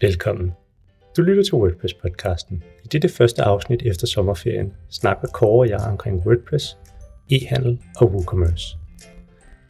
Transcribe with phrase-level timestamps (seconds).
[0.00, 0.52] Velkommen.
[1.16, 2.62] Du lytter til WordPress-podcasten.
[2.84, 6.78] I dette første afsnit efter sommerferien snakker Kåre og jeg omkring WordPress,
[7.30, 8.76] e-handel og WooCommerce.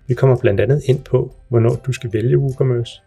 [0.09, 3.01] Vi kommer blandt andet ind på, hvornår du skal vælge WooCommerce,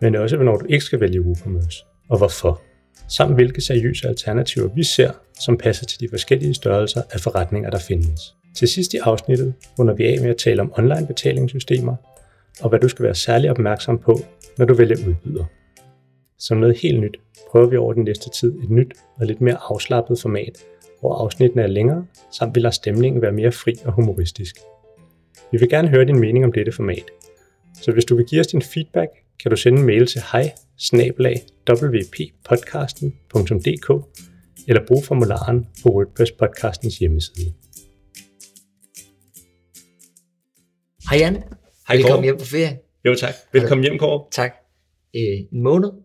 [0.00, 2.62] men også hvornår du ikke skal vælge WooCommerce, og hvorfor.
[3.08, 5.10] Samt hvilke seriøse alternativer vi ser,
[5.40, 8.20] som passer til de forskellige størrelser af forretninger, der findes.
[8.56, 11.96] Til sidst i afsnittet runder vi af med at tale om online betalingssystemer,
[12.60, 14.18] og hvad du skal være særlig opmærksom på,
[14.58, 15.44] når du vælger udbyder.
[16.46, 17.16] Som noget helt nyt
[17.50, 20.64] prøver vi over den næste tid et nyt og lidt mere afslappet format,
[21.00, 24.56] hvor afsnittene er længere, samt vil lade stemningen være mere fri og humoristisk.
[25.52, 27.04] Vi vil gerne høre din mening om dette format,
[27.82, 29.10] så hvis du vil give os din feedback,
[29.42, 30.52] kan du sende en mail til hej
[30.92, 33.90] wppodcasten.dk
[34.68, 37.52] eller brug formularen på WordPress podcastens hjemmeside.
[41.10, 41.42] Hej Jan.
[41.88, 42.78] Hej, Velkommen hjem på ferie.
[43.04, 43.34] Jo tak.
[43.52, 44.24] Velkommen hjem, Kåre.
[44.30, 44.54] Tak.
[45.16, 46.03] Øh, en måned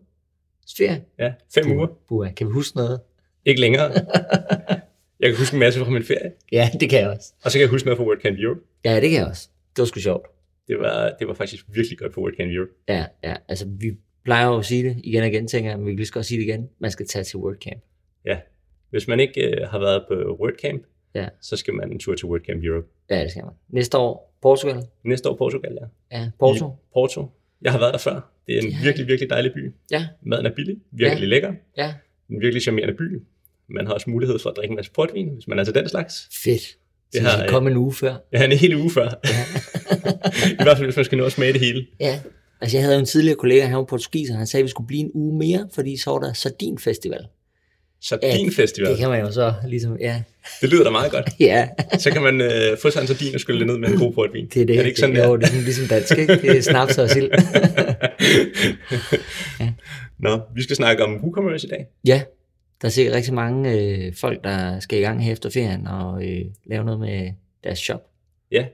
[0.76, 1.02] ferie.
[1.18, 1.86] Ja, fem uger.
[2.08, 3.00] Buha, kan vi huske noget?
[3.44, 3.90] Ikke længere.
[5.20, 7.32] Jeg kan huske en masse fra min ferie, Ja, det kan jeg også.
[7.44, 8.60] og så kan jeg huske noget fra WordCamp Europe.
[8.84, 9.48] Ja, det kan jeg også.
[9.76, 10.26] Det var sgu sjovt.
[10.68, 12.70] Det var, det var faktisk virkelig godt på WordCamp Europe.
[12.88, 13.34] Ja, ja.
[13.48, 15.96] Altså, vi plejer jo at sige det igen og igen, tænker jeg, men vi kan
[15.96, 16.68] lige så godt sige det igen.
[16.78, 17.82] Man skal tage til WordCamp.
[18.24, 18.38] Ja.
[18.90, 20.82] Hvis man ikke øh, har været på WordCamp,
[21.14, 21.28] Ja.
[21.40, 22.86] så skal man en tur til WordCamp Europe.
[23.10, 23.54] Ja, det skal man.
[23.68, 24.82] Næste år, Portugal.
[25.04, 26.18] Næste år Portugal, ja.
[26.18, 26.66] Ja, Porto.
[26.66, 27.30] I Porto.
[27.62, 28.32] Jeg har været der før.
[28.46, 29.72] Det er en har virkelig, virkelig dejlig by.
[29.90, 31.28] Ja, Maden er billig, virkelig Ja.
[31.28, 31.52] lækker.
[31.76, 31.94] ja.
[32.30, 33.20] En virkelig charmerende by.
[33.68, 35.88] Man har også mulighed for at drikke en masse portvin, hvis man er til den
[35.88, 36.28] slags.
[36.44, 36.62] Fedt.
[37.12, 38.14] Det har, komme en uge før.
[38.32, 39.08] Ja, en hel uge før.
[39.24, 39.44] Ja.
[40.60, 41.86] I hvert fald, hvis man skal nå at smage det hele.
[42.00, 42.20] ja.
[42.62, 44.86] Altså, jeg havde jo en tidligere kollega, han var portugiser, han sagde, at vi skulle
[44.86, 47.26] blive en uge mere, fordi så var der Sardin-festival.
[48.02, 50.22] Så Ja, din festival, Det kan man jo så ligesom, ja.
[50.60, 51.28] det lyder da meget godt.
[51.40, 53.98] Ja, Så kan man øh, få sig en sardin og skylle det ned med en
[53.98, 54.48] god portvin.
[54.54, 54.76] Det er det.
[54.76, 56.32] Er det ikke sådan, det, det jo, det er ligesom dansk, ikke?
[56.42, 57.30] Det er snaps og sild.
[60.18, 61.86] Nå, vi skal snakke om WooCommerce i dag.
[62.06, 62.22] ja,
[62.82, 66.24] der er sikkert rigtig mange øh, folk, der skal i gang her efter ferien og
[66.28, 67.30] øh, lave noget med
[67.64, 68.06] deres shop.
[68.52, 68.66] Ja,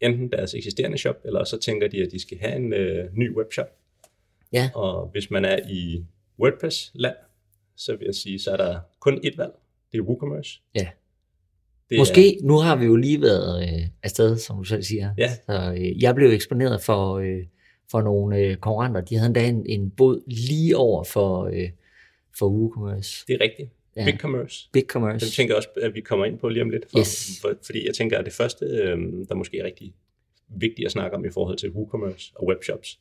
[0.00, 3.36] enten deres eksisterende shop, eller så tænker de, at de skal have en øh, ny
[3.36, 3.66] webshop.
[4.52, 4.70] Ja.
[4.74, 6.04] Og hvis man er i
[6.40, 7.14] WordPress-land,
[7.76, 9.52] så vil jeg sige, så er der kun ét valg.
[9.92, 10.60] Det er WooCommerce.
[10.74, 10.88] Ja.
[11.90, 15.14] Det Måske, nu har vi jo lige været øh, afsted, som du selv siger.
[15.18, 15.30] Ja.
[15.34, 17.44] Så øh, jeg blev eksponeret for, øh,
[17.90, 19.00] for nogle øh, konkurrenter.
[19.00, 21.70] De havde endda en, en båd lige over for, øh,
[22.38, 23.22] for WooCommerce.
[23.22, 23.70] Er, det er rigtigt.
[23.96, 24.04] Ja.
[24.04, 24.10] Ja.
[24.10, 24.68] BigCommerce.
[24.72, 25.30] Big Den Commerce.
[25.30, 26.90] tænker jeg også, at vi kommer ind på lige om lidt.
[26.90, 27.38] For, Yes.
[27.42, 28.98] for, fordi jeg tænker, at det første, øh,
[29.28, 29.94] der måske er rigtig
[30.48, 32.98] vigtigt at snakke om i forhold til WooCommerce og webshops,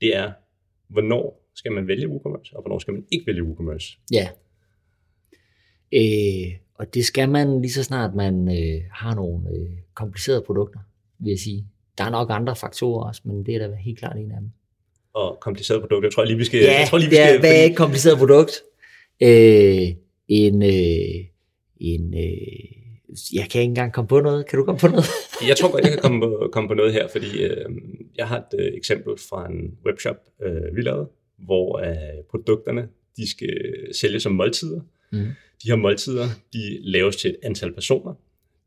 [0.00, 0.32] det er,
[0.88, 3.98] hvornår skal man vælge WooCommerce, og hvornår skal man ikke vælge WooCommerce.
[4.12, 4.28] Ja.
[5.94, 10.78] Øh, og det skal man lige så snart man øh, har nogle øh, komplicerede produkter,
[11.18, 11.66] vil jeg sige.
[11.98, 14.50] Der er nok andre faktorer også, men det er da helt klart en af dem.
[15.14, 16.60] Og komplicerede produkter, jeg tror lige, vi skal...
[16.60, 18.52] jeg tror lige, vi det er, skal hvad er et kompliceret produkt?
[19.22, 19.88] Øh,
[20.28, 21.24] en, øh,
[21.80, 22.82] en, øh,
[23.32, 24.46] jeg kan ikke engang komme på noget.
[24.46, 25.04] Kan du komme på noget?
[25.48, 27.66] Jeg tror godt, jeg kan komme på, komme på noget her, fordi øh,
[28.16, 31.08] jeg har et øh, eksempel fra en webshop, øh, vi lavede,
[31.44, 33.60] hvor øh, produkterne de skal
[33.92, 34.80] sælges som måltider.
[35.12, 35.18] Mm.
[35.62, 38.14] De her måltider, de laves til et antal personer,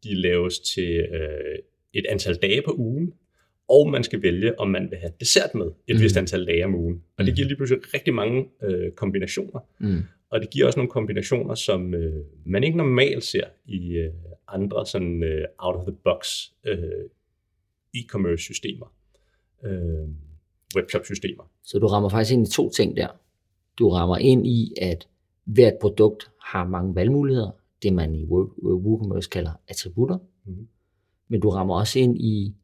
[0.03, 1.55] de laves til øh,
[1.93, 3.13] et antal dage på ugen,
[3.69, 6.01] og man skal vælge, om man vil have dessert med et Mm.
[6.01, 7.03] vist antal dage om ugen.
[7.17, 7.35] Og det Mm.
[7.35, 9.59] giver lige pludselig rigtig mange øh, kombinationer.
[9.79, 10.01] Mm.
[10.29, 14.11] Og det giver også nogle kombinationer, som øh, man ikke normalt ser i øh,
[14.47, 16.27] andre sådan øh, out-of-the-box
[16.65, 16.77] øh,
[17.97, 18.93] e-commerce systemer,
[19.65, 20.07] øh,
[20.75, 21.43] webshop-systemer.
[21.63, 23.07] Så du rammer faktisk ind i to ting der.
[23.79, 25.07] Du rammer ind i, at
[25.45, 27.51] hvert produkt har mange valgmuligheder,
[27.83, 30.17] det man i Wo- WooCommerce kalder attributter.
[30.45, 30.67] Mhm.
[31.27, 32.55] Men du rammer også ind i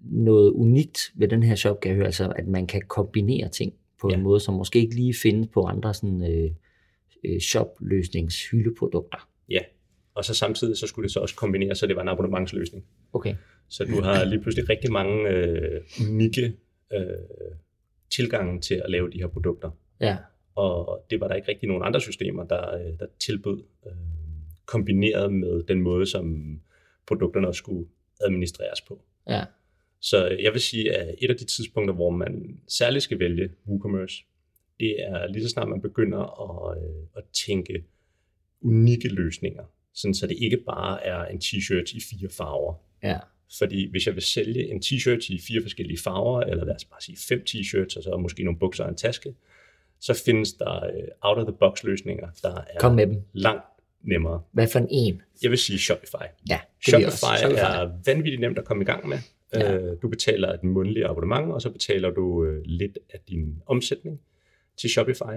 [0.00, 3.72] noget unikt ved den her shop, kan jeg høre, altså at man kan kombinere ting
[4.00, 4.20] på en Ja.
[4.20, 6.50] måde, som måske ikke lige findes på andre sådan, øh,
[7.24, 9.28] øh, shop-løsningshyldeprodukter.
[9.48, 9.60] Ja,
[10.14, 12.84] og så samtidig så skulle det så også kombineres, så det var en abonnementsløsning.
[13.12, 13.34] Okay.
[13.68, 16.52] Så du har lige pludselig rigtig mange øh, unikke
[16.92, 17.56] øh,
[18.10, 19.70] tilgange til at lave de her produkter.
[20.00, 20.16] Ja.
[20.54, 23.92] Og det var der ikke rigtig nogen andre systemer, der, øh, der tilbød øh,
[24.66, 26.56] kombineret med den måde, som
[27.06, 27.88] produkterne også skulle
[28.20, 29.04] administreres på.
[29.28, 29.44] Ja.
[30.00, 34.24] Så jeg vil sige, at et af de tidspunkter, hvor man særligt skal vælge WooCommerce,
[34.80, 37.84] det er lige så snart man begynder at, øh, at tænke
[38.60, 42.74] unikke løsninger, sådan så det ikke bare er en t-shirt i fire farver.
[43.02, 43.18] Ja.
[43.58, 47.00] Fordi hvis jeg vil sælge en t-shirt i fire forskellige farver, eller lad os bare
[47.00, 49.34] sige fem t-shirts, og så måske nogle bukser og en taske,
[50.00, 53.22] så findes der øh, out-of-the-box løsninger, der er Kom med dem.
[53.32, 53.64] langt
[54.02, 54.42] nemmere.
[54.52, 55.22] Hvad for en?
[55.42, 56.14] Jeg vil sige Shopify.
[56.50, 57.26] Ja, det Shopify, også.
[57.38, 59.18] Shopify er vanvittigt nemt at komme i gang med.
[59.54, 59.74] Ja.
[59.74, 64.20] Øh, Du betaler et månedligt abonnement, og så betaler du øh, lidt af din omsætning
[64.76, 65.36] til Shopify.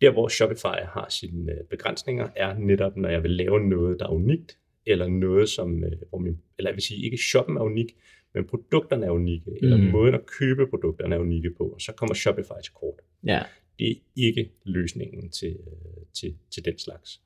[0.00, 4.10] der, hvor Shopify har sine begrænsninger, er netop, når jeg vil lave noget, der er
[4.10, 7.96] unikt, eller noget, som, øh, hvor min, eller jeg vil sige, ikke shoppen er unik,
[8.34, 9.56] men produkterne er unikke, mm.
[9.62, 12.94] eller måden at købe produkterne er unikke på, og så kommer Shopify til kort.
[13.26, 13.42] Ja.
[13.78, 17.20] Det er ikke løsningen til, øh, til, til den slags.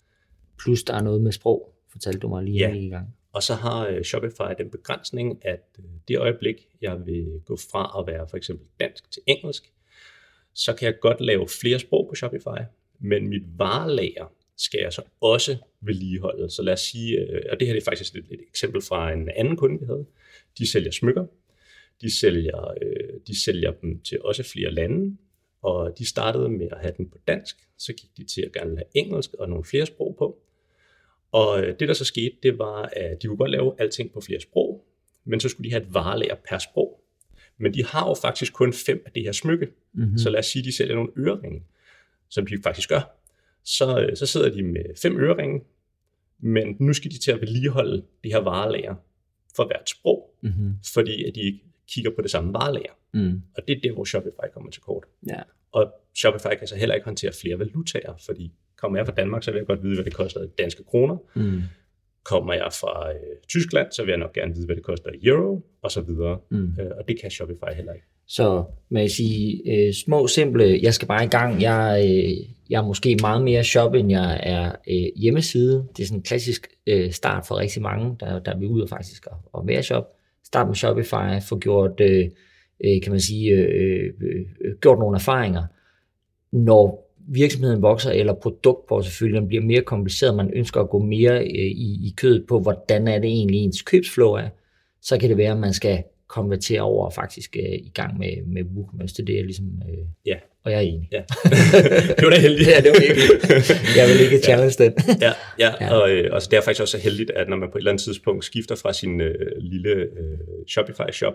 [0.59, 2.75] Plus der er noget med sprog, fortalte du mig lige Ja.
[2.75, 3.17] i gang.
[3.33, 5.79] Og så har Shopify den begrænsning, at
[6.09, 9.73] det øjeblik, jeg vil gå fra at være for eksempel dansk til engelsk,
[10.55, 12.63] så kan jeg godt lave flere sprog på Shopify,
[12.99, 16.51] men mit varelager skal jeg så også vedligeholde.
[16.51, 19.29] Så lad os sige, øh, og det her er faktisk et, et eksempel fra en
[19.37, 20.07] anden kunde, vi havde.
[20.59, 21.27] De sælger smykker.
[22.01, 25.17] De sælger, øh, de sælger dem til også flere lande,
[25.63, 27.57] og de startede med at have den på dansk.
[27.79, 30.39] Så gik de til at gerne have engelsk og nogle flere sprog på.
[31.33, 34.21] Og øh, det, der så skete, det var, at de kunne godt lave alting på
[34.21, 34.87] flere sprog,
[35.25, 37.05] men så skulle de have et varelager per sprog.
[37.59, 39.69] Men de har jo faktisk kun fem af det her smykke.
[39.93, 40.19] Mm-hmm.
[40.19, 41.63] Så lad os sige, at de sælger nogle øreringe,
[42.29, 43.20] som de faktisk gør.
[43.65, 45.61] Så, øh, så sidder de med fem øreringe,
[46.39, 48.95] men nu skal de til at vedligeholde det her varelager
[49.57, 50.75] for hvert sprog, Mm-hmm.
[50.95, 52.93] fordi at de ikke kigger på det samme varelager.
[53.15, 53.43] Mm.
[53.57, 55.05] Og det er der, hvor Shopify kommer til kort.
[55.29, 55.43] Ja.
[55.73, 59.51] Og Shopify kan så heller ikke håndtere flere valutaer, fordi kommer jeg fra Danmark, så
[59.51, 61.17] vil jeg godt vide, hvad det koster i danske kroner.
[61.35, 61.61] Mm.
[62.25, 65.27] Kommer jeg fra øh, Tyskland, så vil jeg nok gerne vide, hvad det koster i
[65.27, 66.41] euro, og så videre.
[66.51, 66.75] Mm.
[66.81, 68.07] Øh, og det kan Shopify heller ikke.
[68.31, 71.63] Så man kan sige, øh, små, simple, jeg skal bare i gang.
[71.63, 75.87] Jeg, øh, jeg er måske meget mere shop, end jeg er øh, hjemmeside.
[75.97, 78.89] Det er sådan en klassisk øh, start for rigtig mange, der, der vil ud og
[78.89, 80.05] faktisk at, at være shop.
[80.45, 82.31] Start med Shopify, få gjort, øh,
[82.85, 85.63] øh, kan man sige, øh, øh, øh, gjort nogle erfaringer.
[86.53, 92.09] Når virksomheden vokser, eller produktporteføljen bliver mere kompliceret, man ønsker at gå mere øh, i,
[92.09, 94.49] i kødet på, hvordan er det egentlig ens købsflow er,
[95.03, 96.03] så kan det være, at man skal
[96.37, 99.15] konvertere over og faktisk øh, i gang med, med WooCommerce.
[99.15, 99.67] Det er det, jeg ligesom...
[99.91, 100.37] Øh, Ja.
[100.65, 101.09] Og jeg er enig.
[101.13, 101.23] Ja.
[102.17, 102.69] det var da heldigt.
[102.69, 103.27] Ja, det var virkelig.
[103.99, 104.93] Jeg vil ikke challenge den.
[105.21, 105.85] ja, ja, Ja.
[105.85, 105.95] ja.
[105.95, 107.81] Og, øh, og så det er faktisk også så heldigt, at når man på et
[107.81, 110.39] eller andet tidspunkt skifter fra sin øh, lille øh,
[110.73, 111.35] Shopify-shop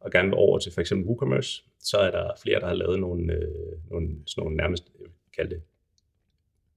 [0.00, 3.00] og gerne vil over til for eksempel WooCommerce, så er der flere, der har lavet
[3.00, 3.48] nogle, øh,
[3.90, 5.06] nogle, sådan nogle nærmest, jeg
[5.36, 5.62] kalde det,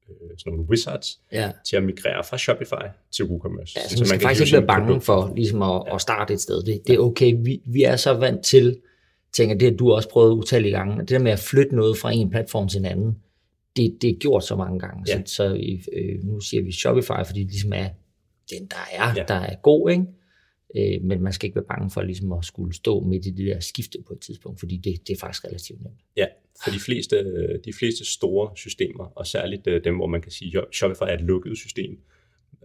[0.10, 1.52] øh, sådan nogle wizards Ja.
[1.66, 3.74] til at migrere fra Shopify til WooCommerce.
[3.80, 6.64] Ja, så man skal faktisk ikke være bange for ligesom at, at starte et sted.
[6.64, 7.34] Det, det er okay.
[7.44, 8.78] Vi, vi er så vant til,
[9.34, 12.12] tænker det har du også prøvet utallige gange, det der med at flytte noget fra
[12.14, 13.16] en platform til en anden,
[13.76, 15.04] det, det er gjort så mange gange.
[15.08, 15.22] Ja.
[15.26, 15.46] Så, så
[15.94, 17.88] øh, nu siger vi Shopify, fordi det ligesom er
[18.50, 19.24] den, der er, Ja.
[19.28, 20.06] der er god, ikke?
[20.78, 23.46] Øh, men man skal ikke være bange for ligesom at skulle stå midt i det
[23.46, 26.00] der skifte på et tidspunkt, fordi det, det er faktisk relativt nemt.
[26.18, 26.26] Ja,
[26.64, 27.16] for de fleste,
[27.66, 31.14] de fleste store systemer, og særligt øh, dem, hvor man kan sige, at Shopify er
[31.14, 32.00] et lukket system.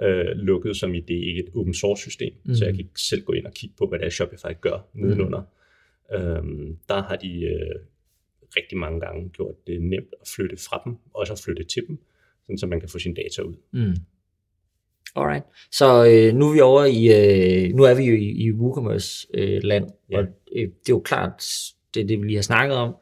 [0.02, 2.54] Øh, lukket som i det er ikke et open source system, mm.
[2.54, 4.88] så jeg kan ikke selv gå ind og kigge på, hvad det er, Shopify gør
[4.94, 5.42] nedenunder.
[6.14, 7.80] Øhm, der har de øh,
[8.56, 11.82] rigtig mange gange gjort det nemt at flytte fra dem, og også at flytte til
[11.88, 11.98] dem,
[12.42, 13.54] sådan så man kan få sine data ud.
[13.72, 13.96] Mm.
[15.16, 15.44] Alright.
[15.72, 17.02] Så øh, nu er vi over i,
[17.68, 20.18] øh, nu er vi jo i, i WooCommerce øh, land, Ja.
[20.18, 20.24] og
[20.56, 21.44] øh, det er jo klart,
[21.94, 22.94] det er det, vi lige har snakket om.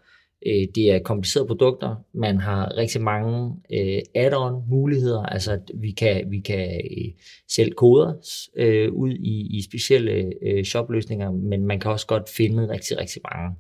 [0.47, 2.05] Øh, det er komplicerede produkter.
[2.13, 5.23] Man har rigtig mange øh, add-on muligheder.
[5.23, 7.13] Altså, at vi kan, vi kan øh,
[7.49, 8.13] sælge koder
[8.57, 13.23] øh, ud i, i specielle øh, shopløsninger, men man kan også godt finde rigtig, rigtig
[13.33, 13.57] mange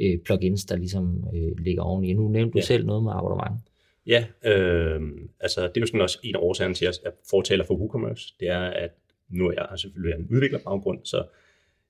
[0.00, 2.12] øh, plugins, der ligesom øh, ligger oveni.
[2.12, 2.64] Nu nævnte du Ja.
[2.64, 3.60] selv noget med abonnement.
[4.06, 5.00] Ja, øh,
[5.40, 8.34] altså det er jo sådan også en af årsagerne til, at jeg fortaler for WooCommerce,
[8.40, 8.90] det er, at
[9.30, 11.24] nu er jeg selvfølgelig en udviklerbaggrund, så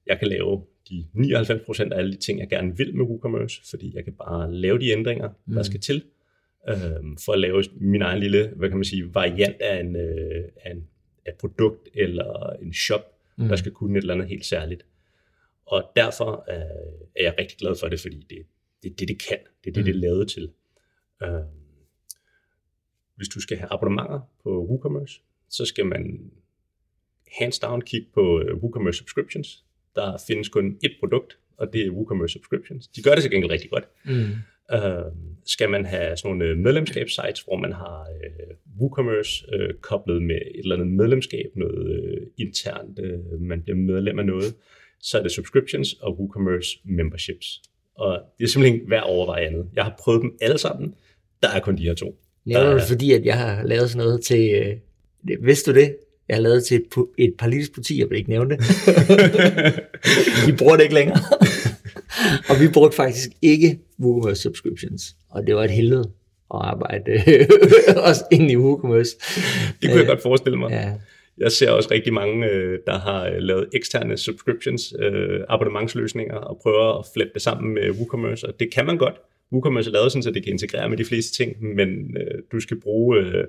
[0.07, 3.93] jeg kan lave de 99% af alle de ting, jeg gerne vil med WooCommerce, fordi
[3.95, 5.55] jeg kan bare lave de ændringer, mm.
[5.55, 6.05] der skal til,
[6.69, 6.77] øh,
[7.25, 10.71] for at lave min egen lille, hvad kan man sige, variant af, en, øh, af,
[10.71, 10.89] en,
[11.27, 13.49] af et produkt eller en shop, mm.
[13.49, 14.87] der skal kunne et eller andet helt særligt.
[15.67, 18.45] Og derfor øh, er jeg rigtig glad for det, fordi det er
[18.83, 19.39] det, det, det kan.
[19.65, 19.85] Det er det, mm.
[19.85, 20.51] det er lavet til.
[21.23, 21.29] Øh,
[23.17, 26.31] hvis du skal have abonnementer på WooCommerce, så skal man
[27.39, 29.65] hands down kigge på øh, WooCommerce Subscriptions.
[29.97, 32.89] Der findes kun ét produkt, og det er WooCommerce Subscriptions.
[32.89, 33.89] De gør det til gengæld rigtig godt.
[34.05, 34.21] Mm.
[34.75, 35.13] Øh,
[35.47, 40.35] skal man have sådan nogle øh, medlemskabssites, hvor man har øh, WooCommerce øh, koblet med
[40.37, 44.55] et eller andet medlemskab, noget øh, internt, øh, man bliver medlem af noget,
[45.01, 47.63] så er det subscriptions og WooCommerce memberships.
[47.99, 49.67] Og det er simpelthen værd at overveje andet.
[49.77, 50.95] Jeg har prøvet dem alle sammen.
[51.43, 52.19] Der er kun de her to.
[52.45, 54.55] Nævner du er- fordi, at jeg har lavet sådan noget til...
[54.55, 54.77] Øh,
[55.45, 55.97] vidste du det?
[56.29, 58.61] Jeg har lavet til et, et politisk parti, jeg vil ikke nævne det.
[60.47, 61.19] De bruger det ikke længere.
[62.51, 65.17] og vi brugte faktisk ikke WooCommerce subscriptions.
[65.31, 66.11] Og det var et helvede
[66.55, 67.13] at arbejde
[68.09, 69.17] også ind i WooCommerce.
[69.83, 70.71] Det kunne jeg godt forestille mig.
[70.71, 70.93] Ja,
[71.39, 76.59] Jeg ser også rigtig mange, øh, der har øh, lavet eksterne subscriptions, øh, abonnementsløsninger, og
[76.63, 79.15] prøver at flette det sammen med WooCommerce, og det kan man godt,
[79.53, 82.61] WooCommerce er lavet sådan, så det kan integrere med de fleste ting, men øh, du
[82.61, 83.45] skal bruge øh,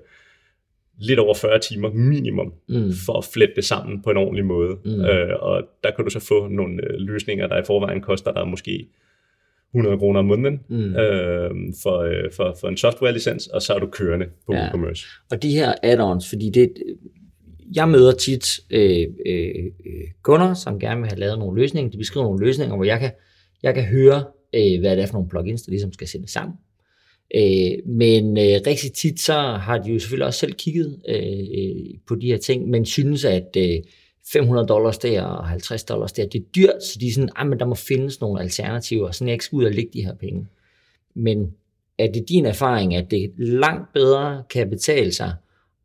[0.99, 2.91] lidt over 40 timer minimum mm.
[3.05, 4.77] for at flette det sammen på en ordentlig måde.
[4.85, 5.05] Mm.
[5.05, 8.47] Øh, og der kan du så få nogle øh, løsninger, der i forvejen koster dig
[8.47, 8.87] måske
[9.73, 10.95] 100 kroner om måneden mm.
[10.95, 11.51] øh,
[11.83, 14.61] for, øh, for, for en software-licens, og så er du kørende på ja.
[14.61, 15.05] WooCommerce.
[15.31, 16.73] Og de her add-ons, fordi det,
[17.75, 19.65] jeg møder tit øh, øh,
[20.21, 21.91] kunder, som gerne vil have lavet nogle løsninger.
[21.91, 23.11] De beskriver nogle løsninger, hvor jeg kan,
[23.63, 24.23] jeg kan høre,
[24.55, 26.55] øh, hvad det er for nogle plugins, der ligesom skal sættes sammen.
[27.35, 32.15] Øh, men øh, rigtig tit så har de jo selvfølgelig også selv kigget øh, på
[32.15, 33.79] de her ting, men synes, at øh,
[34.31, 37.51] 500 dollars der og 50 dollars der, det er dyrt, så de er sådan, ah,
[37.51, 40.15] at der må findes nogle alternativer, så jeg ikke skal ud og lægge de her
[40.15, 40.47] penge.
[41.13, 41.53] Men
[41.97, 45.33] er det din erfaring, at det langt bedre kan betale sig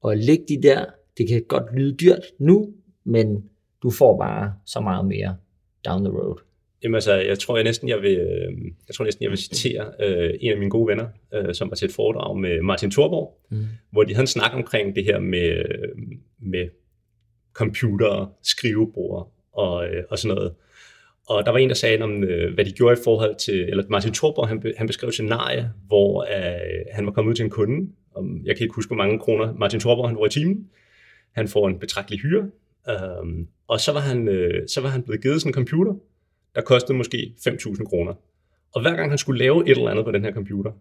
[0.05, 0.85] at lægge de der,
[1.19, 2.69] det kan godt lyde dyrt nu,
[3.05, 3.45] men
[3.83, 5.37] du får bare så meget mere
[5.85, 6.52] down the road?
[6.83, 8.53] Jamen altså, jeg tror jeg næsten, jeg vil, øh,
[8.89, 11.77] jeg tror næsten, jeg vil citere øh, en af mine gode venner, øh, som var
[11.77, 13.65] til et foredrag med Martin Thorborg, mm.
[13.91, 15.65] hvor de havde en snak omkring det her med,
[16.39, 16.69] med
[17.53, 20.53] computer, skrivebord og, øh, og sådan noget.
[21.27, 23.85] Og der var en, der sagde om, øh, hvad de gjorde i forhold til, eller
[23.89, 27.51] Martin Thorborg, han, han beskrev et scenarie, hvor øh, han var kommet ud til en
[27.51, 30.69] kunde, om, jeg kan ikke huske, hvor mange kroner Martin Thorborg han var i timen.
[31.33, 32.51] Han får en betragtelig hyre,
[32.89, 35.95] øh, og så var, han, øh, så var han blevet givet sådan en computer,
[36.55, 38.15] der kostede måske 5.000 kroner.
[38.75, 40.73] Og hver gang han skulle lave et eller andet på den her computer,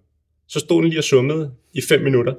[0.47, 2.33] så stod den lige og summede i 5 minutter.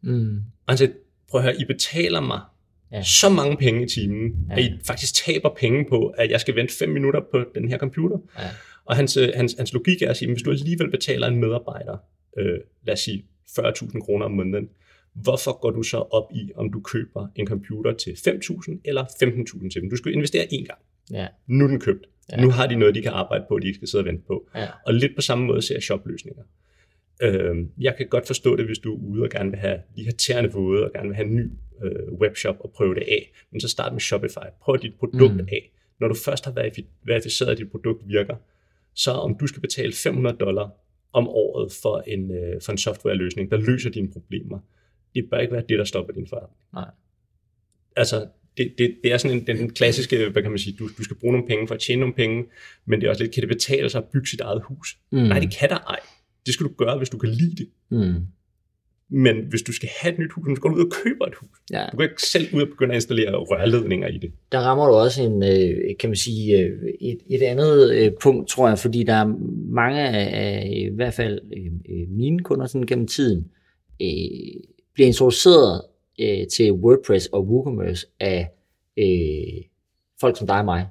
[0.00, 0.36] Mm.
[0.36, 0.92] Og han sagde,
[1.30, 2.40] prøv at høre, I betaler mig
[2.92, 3.02] ja.
[3.02, 4.54] så mange penge i timen, ja.
[4.54, 7.78] at I faktisk taber penge på, at jeg skal vente 5 minutter på den her
[7.78, 8.18] computer.
[8.38, 8.48] Ja.
[8.84, 11.96] Og hans, øh, hans, hans logik er at sige, hvis du alligevel betaler en medarbejder,
[12.38, 14.68] øh, lad os sige 40.000 kroner om måneden,
[15.14, 19.70] hvorfor går du så op i, om du køber en computer til 5.000 eller 15.000
[19.70, 19.90] til dem?
[19.90, 20.78] Du skal investere én gang.
[21.10, 21.26] Ja.
[21.46, 22.06] Nu er den købt.
[22.32, 22.40] Ja.
[22.40, 24.48] Nu har de noget, de kan arbejde på, de ikke skal sidde og vente på.
[24.54, 24.66] Ja.
[24.86, 26.42] Og lidt på samme måde ser jeg shopløsninger.
[27.22, 30.04] Øh, jeg kan godt forstå det, hvis du er ude og gerne vil have de
[30.04, 31.50] her tærne våde, og gerne vil have en ny
[31.84, 33.32] øh, webshop og prøve det af.
[33.50, 34.48] Men så start med Shopify.
[34.62, 35.48] Prøv dit produkt mm.
[35.52, 35.72] af.
[36.00, 36.52] Når du først har
[37.04, 38.36] verificeret, at dit produkt virker,
[38.94, 40.70] så om du skal betale 500 dollar
[41.12, 44.58] om året for en, øh, for en softwareløsning, der løser dine problemer,
[45.14, 46.58] det bør ikke være det, der stopper din forretning.
[46.72, 46.90] Nej.
[47.96, 48.26] Altså,
[48.56, 51.16] det, det, det er sådan en, den klassiske, hvad kan man sige, du, du skal
[51.16, 52.44] bruge nogle penge for at tjene nogle penge,
[52.86, 54.96] men det er også lidt, kan det betale sig at bygge sit eget hus?
[55.12, 55.18] Mm.
[55.18, 55.98] Nej, det kan der ej.
[56.46, 57.68] Det skal du gøre, hvis du kan lide det.
[57.90, 58.14] Mm.
[59.12, 61.34] Men hvis du skal have et nyt hus, så skal du ud og købe et
[61.34, 61.58] hus.
[61.72, 61.86] Ja.
[61.92, 64.32] Du kan ikke selv ud og begynde at installere rørledninger i det.
[64.52, 68.48] Der rammer du også en, øh, kan man sige, øh, et, et andet øh, punkt,
[68.48, 69.34] tror jeg, fordi der er
[69.70, 71.40] mange af, i hvert fald
[72.08, 73.44] mine kunder sådan gennem tiden,
[74.94, 75.82] bliver introduceret
[76.52, 78.48] til WordPress og WooCommerce af
[80.20, 80.86] folk som dig og mig.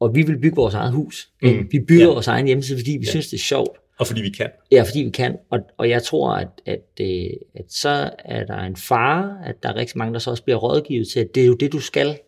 [0.00, 1.32] Og vi vil bygge vores eget hus.
[1.42, 1.68] Mm.
[1.70, 2.12] Vi bygger ja.
[2.12, 3.10] vores egen hjemmeside, fordi vi ja.
[3.10, 3.78] synes, det er sjovt.
[3.98, 4.50] Og fordi vi kan.
[4.72, 5.36] Ja, fordi vi kan.
[5.50, 9.68] Og, og jeg tror, at, at, øh, at så er der en fare, at der
[9.68, 11.80] er rigtig mange, der så også bliver rådgivet til, at det er jo det, du
[11.80, 12.18] skal.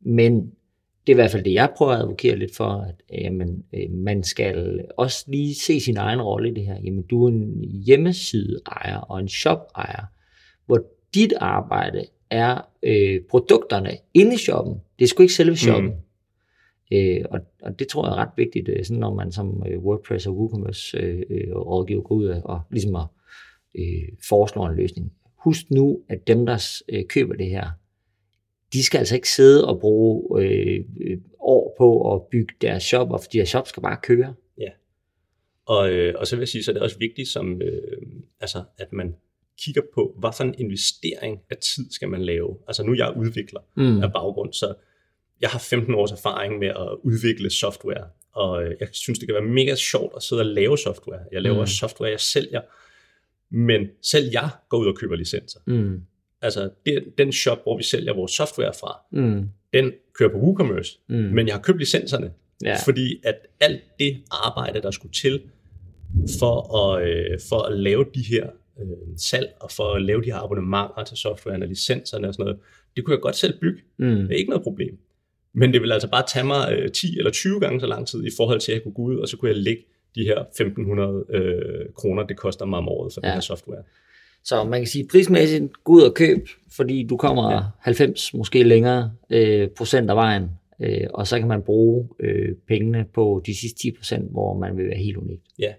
[0.00, 0.40] Men
[1.06, 3.90] det er i hvert fald det, jeg prøver at advokere lidt for, at jamen, øh,
[3.90, 6.76] man skal også lige se sin egen rolle i det her.
[6.84, 10.04] Jamen, du er en hjemmeside-ejer og en shop-ejer,
[10.66, 14.74] hvor dit arbejde er øh, produkterne inde i shoppen.
[14.98, 15.90] Det er sgu ikke selve shoppen.
[15.90, 16.96] Mm.
[16.96, 19.78] Øh, og, og det tror jeg er ret vigtigt, øh, sådan når man som øh,
[19.78, 23.06] WordPress og WooCommerce øh, øh, rådgiver går ud og, og ligesom at,
[23.74, 25.12] øh, foreslår en løsning.
[25.36, 27.70] Husk nu, at dem, der øh, køber det her,
[28.72, 30.84] de skal altså ikke sidde og bruge øh,
[31.40, 34.34] år på at bygge deres shop, og fordi deres shop skal bare køre.
[34.58, 34.70] Ja.
[35.66, 38.02] Og, øh, og så vil jeg sige, så er det også vigtigt, som, øh,
[38.40, 39.14] altså, at man
[39.64, 42.56] kigger på, hvad for en investering af tid skal man lave.
[42.66, 44.02] Altså nu er jeg udvikler mm.
[44.02, 44.74] af baggrund, så
[45.40, 49.34] jeg har 15 års erfaring med at udvikle software, og øh, jeg synes, det kan
[49.34, 51.20] være mega sjovt at sidde og lave software.
[51.32, 51.66] Jeg laver mm.
[51.66, 52.60] software, jeg sælger,
[53.50, 55.60] men selv jeg går ud og køber licenser.
[55.66, 56.02] Mm.
[56.42, 59.48] Altså, det, den shop, hvor vi sælger vores software fra, mm.
[59.72, 61.16] den kører på WooCommerce, mm.
[61.16, 62.32] men jeg har købt licenserne,
[62.64, 62.76] ja.
[62.84, 65.42] fordi at alt det arbejde, der skulle til
[66.38, 68.46] for at, øh, for at lave de her
[68.80, 72.44] øh, salg, og for at lave de her abonnementer til softwaren og licenserne og sådan
[72.44, 72.60] noget,
[72.96, 73.80] det kunne jeg godt selv bygge.
[73.96, 74.06] Mm.
[74.06, 74.98] Det er ikke noget problem.
[75.52, 78.24] Men det vil altså bare tage mig øh, 10 eller 20 gange så lang tid
[78.24, 79.82] i forhold til, at jeg kunne gå ud, og så kunne jeg lægge
[80.14, 83.28] de her 1500 øh, kroner, det koster mig om året for ja.
[83.28, 83.82] den her software.
[84.44, 87.60] Så man kan sige prismæssigt, gå ud og køb, fordi du kommer ja.
[87.80, 93.06] 90, måske længere øh, procent af vejen, øh, og så kan man bruge øh, pengene
[93.14, 95.40] på de sidste 10 procent, hvor man vil være helt unik.
[95.58, 95.72] Ja,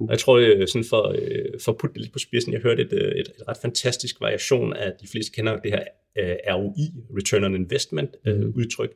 [0.00, 0.08] Cool.
[0.08, 2.60] Og jeg tror, øh, sådan for, øh, for at putte det lidt på spidsen, jeg
[2.60, 5.84] hørte et, øh, et, et ret fantastisk variation af, de fleste kender det her
[6.18, 6.86] øh, ROI,
[7.18, 8.52] Return on Investment øh, Mhm.
[8.56, 8.90] udtryk.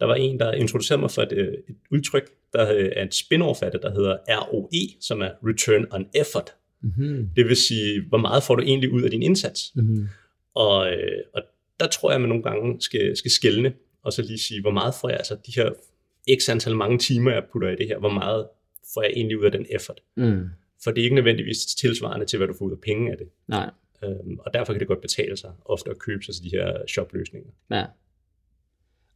[0.00, 3.14] Der var en, der introducerede mig for et, øh, et udtryk, der øh, er et
[3.14, 6.54] spin-off af det, der hedder ROE, som er Return on Effort.
[6.82, 7.28] Mm-hmm.
[7.36, 9.72] Det vil sige, hvor meget får du egentlig ud af din indsats?
[9.74, 10.08] Mm-hmm.
[10.54, 11.42] Og, øh, og
[11.80, 13.72] der tror jeg, at man nogle gange skal, skal skælne,
[14.02, 15.70] og så lige sige, hvor meget får jeg, altså de her
[16.40, 18.46] x antal mange timer, jeg putter i det her, hvor meget
[18.94, 20.00] får jeg egentlig ud af den effort?
[20.16, 20.44] Mm.
[20.84, 23.28] For det er ikke nødvendigvis tilsvarende til, hvad du får ud af penge af det.
[23.48, 23.70] Nej.
[24.04, 26.72] Øhm, og derfor kan det godt betale sig ofte at købe sig til de her
[26.88, 27.50] shopløsninger.
[27.70, 27.84] Ja.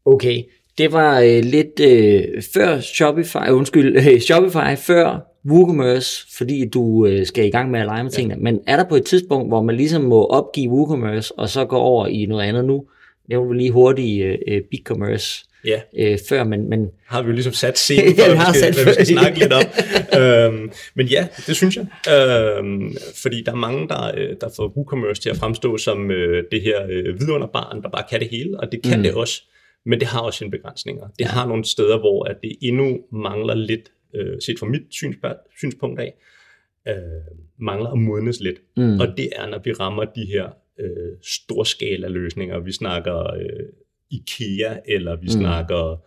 [0.04, 0.42] Okay,
[0.78, 7.06] det var øh, lidt øh, før Shopify, øh, undskyld, øh, Shopify før WooCommerce, fordi du
[7.06, 8.42] øh, skal i gang med at lege med tingene.
[8.42, 11.76] Men er der på et tidspunkt, hvor man ligesom må opgive WooCommerce, og så gå
[11.76, 12.84] over i noget andet nu?
[13.30, 17.32] Nævner du lige hurtigt øh, øh, BigCommerce Ja, øh, før, men, men har vi jo
[17.32, 19.52] ligesom sat scenen for, Ja, vi hvad, har vi skal, hvad vi skal snakke lidt
[19.52, 19.62] om.
[20.20, 21.86] øhm, men ja, det synes jeg.
[22.14, 26.44] Øhm, fordi der er mange, der, øh, der får WooCommerce til at fremstå som øh,
[26.50, 29.02] det her øh, vidunderbarn, der bare kan det hele, og det kan Mm.
[29.02, 29.42] det også.
[29.86, 31.06] Men det har også sine begrænsninger.
[31.18, 35.56] Det har nogle steder, hvor at det endnu mangler lidt, øh, set fra mit synsp-
[35.58, 36.14] synspunkt af,
[36.88, 36.94] øh,
[37.60, 38.56] mangler at modnes lidt.
[38.76, 40.48] mm, Og det er, når vi rammer de her
[40.80, 42.58] øh, storskala løsninger.
[42.60, 43.66] Vi snakker øh,
[44.10, 45.28] IKEA, eller vi Mm.
[45.40, 46.02] snakker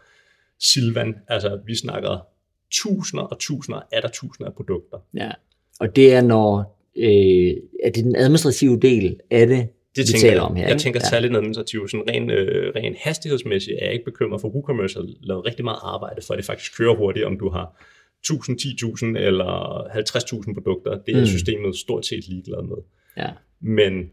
[0.60, 1.16] Silvan.
[1.28, 2.28] Altså, vi snakker
[2.72, 4.98] tusinder og tusinder af der tusinder af produkter.
[5.14, 5.32] ja.
[5.80, 7.54] Og det er når, øh,
[7.84, 10.80] er det den administrative del af det, Det tænker taler om her, Jeg ikke?
[10.82, 11.10] tænker Ja.
[11.10, 11.92] særligt administrativt.
[11.92, 15.80] Sådan ren, øh, ren hastighedsmæssigt er jeg ikke bekymret for WooCommerce har lavet rigtig meget
[15.82, 17.82] arbejde for, at det faktisk kører hurtigt, om du har
[18.24, 20.98] 1000, 10.000 eller 50.000 produkter.
[21.06, 21.26] Det er mm.
[21.26, 22.78] systemet stort set ligeglad med.
[23.18, 23.30] Ja.
[23.62, 24.10] Men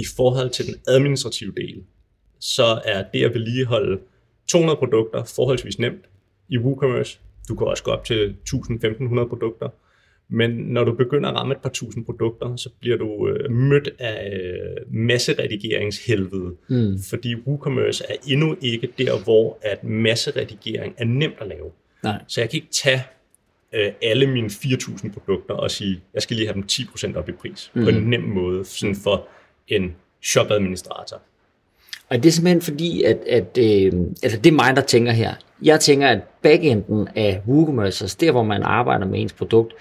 [0.00, 1.82] i forhold til den administrative del,
[2.38, 4.00] så er det at vedligeholde
[4.48, 6.04] 200 produkter forholdsvis nemt
[6.48, 7.18] i WooCommerce.
[7.48, 9.68] Du kan også gå op til 1000-1500 produkter.
[10.32, 13.88] Men når du begynder at ramme et par tusind produkter, så bliver du øh, mødt
[13.98, 16.56] af øh, masseredigeringshelvede.
[16.68, 21.70] Mm, Fordi WooCommerce er endnu ikke der, hvor at masseredigering er nemt at lave.
[22.02, 22.22] nej.
[22.28, 23.02] Så jeg kan ikke tage
[23.72, 27.32] øh, alle mine 4.000 produkter og sige, jeg skal lige have dem 10% op i
[27.32, 27.70] pris.
[27.74, 27.82] Mm.
[27.82, 29.28] På en nem måde, sådan for
[29.70, 31.20] en shop-administrator.
[32.08, 35.34] Og det er simpelthen fordi, at, at øh, altså det er mig, der tænker her.
[35.62, 39.74] Jeg tænker, at backenden af WooCommerce, altså der, hvor man arbejder med ens produkt,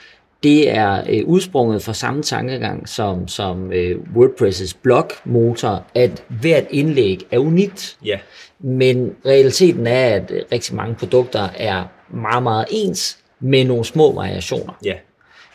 [0.43, 7.19] det er øh, udsprunget fra samme tankegang som, som øh, WordPress' blogmotor, at hvert indlæg
[7.31, 7.97] er unikt.
[8.05, 8.19] Ja,
[8.59, 14.73] Men realiteten er, at rigtig mange produkter er meget, meget ens med nogle små variationer.
[14.85, 14.93] ja,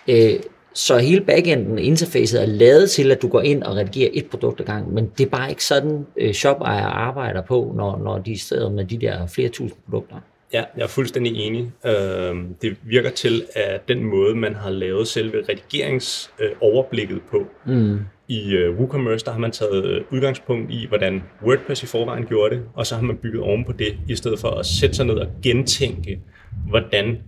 [0.09, 0.41] Øh,
[0.75, 4.61] så hele backenden, interfacet er lavet til, at du går ind og redigerer et produkt
[4.61, 8.39] ad gangen, men det er bare ikke sådan, øh, shop-ejere arbejder på, når, når de
[8.39, 10.17] sidder med de der flere tusind produkter.
[10.53, 11.71] ja, jeg er fuldstændig enig.
[11.87, 17.99] Øhm, det virker til, at den måde, man har lavet selve redigeringsoverblikket på, Mm.
[18.29, 22.55] i øh, WooCommerce, der har man taget øh, udgangspunkt i, hvordan WordPress i forvejen gjorde
[22.55, 25.07] det, og så har man bygget oven på det, i stedet for at sætte sig
[25.07, 26.21] ned og gentænke,
[26.69, 27.19] hvordan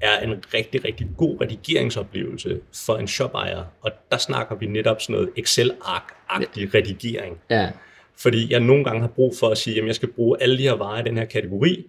[0.00, 3.64] er en rigtig, rigtig god redigeringsoplevelse for en shop-ejer.
[3.80, 7.38] Og der snakker vi netop sådan noget Excel-ark-agtig redigering.
[7.50, 7.70] Ja,
[8.16, 10.62] Fordi jeg nogle gange har brug for at sige, at jeg skal bruge alle de
[10.62, 11.84] her varer i den her kategori,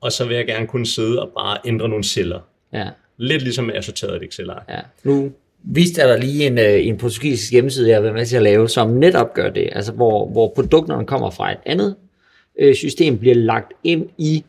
[0.00, 2.40] og så vil jeg gerne kunne sidde og bare ændre nogle celler.
[2.72, 4.64] ja, Lidt ligesom jeg sorterede et Excel-ark.
[4.68, 4.80] ja.
[5.04, 5.32] Nu
[5.64, 8.42] viste jeg der lige en, øh, en portugisisk hjemmeside, jeg har været med til at
[8.42, 11.96] lave, som netop gør det, altså hvor, hvor produkterne kommer fra et andet
[12.58, 14.44] øh, system, bliver lagt ind i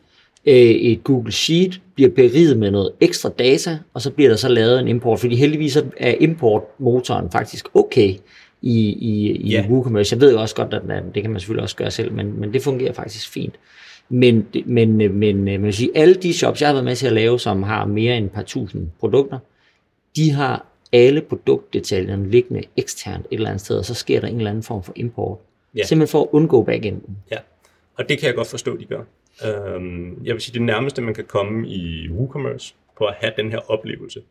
[0.46, 4.80] et Google Sheet, bliver beriget med noget ekstra data, og så bliver der så lavet
[4.80, 8.14] en import, fordi heldigvis er importmotoren faktisk okay
[8.62, 9.66] i, i, i Ja.
[9.68, 10.14] WooCommerce.
[10.14, 12.40] Jeg ved jo også godt, at den- det kan man selvfølgelig også gøre selv, men,
[12.40, 13.54] men det fungerer faktisk fint.
[14.08, 16.96] Men, men, øh, men øh, man vil sige, alle de shops, jeg har været med
[16.96, 19.38] til at lave, som har mere end et par tusind produkter,
[20.16, 24.36] de har alle produktdetaljerne liggende eksternt et eller andet sted, og så sker der en
[24.36, 25.38] eller anden form for import.
[25.76, 25.82] Ja.
[25.84, 27.16] Simpelthen for at undgå backenden.
[27.32, 27.36] Ja,
[27.98, 29.00] og det kan jeg godt forstå, de gør.
[29.46, 33.50] Øhm, jeg vil sige, det nærmeste, man kan komme i WooCommerce på at have den
[33.50, 34.22] her oplevelse,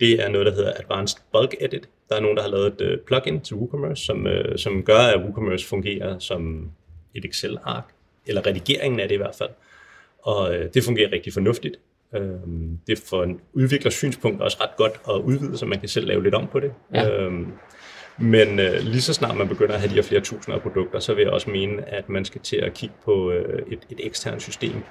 [0.00, 1.88] det er noget, der hedder Advanced Bulk Edit.
[2.08, 4.98] Der er nogen, der har lavet et øh, plugin til WooCommerce, som, øh, som gør,
[4.98, 6.70] at WooCommerce fungerer som
[7.14, 7.84] et Excel-ark,
[8.26, 9.50] eller redigeringen af det i hvert fald.
[10.22, 11.76] Og øh, det fungerer rigtig fornuftigt.
[12.14, 16.06] Øhm, det for en udviklers synspunkt også ret godt at udvide, så man kan selv
[16.06, 16.72] lave lidt om på det.
[16.94, 17.10] Ja.
[17.10, 17.52] Øhm,
[18.18, 20.98] men øh, lige så snart man begynder at have de her flere tusinder af produkter,
[20.98, 23.98] så vil jeg også mene, at man skal til at kigge på øh, et, et
[24.06, 24.82] eksternt system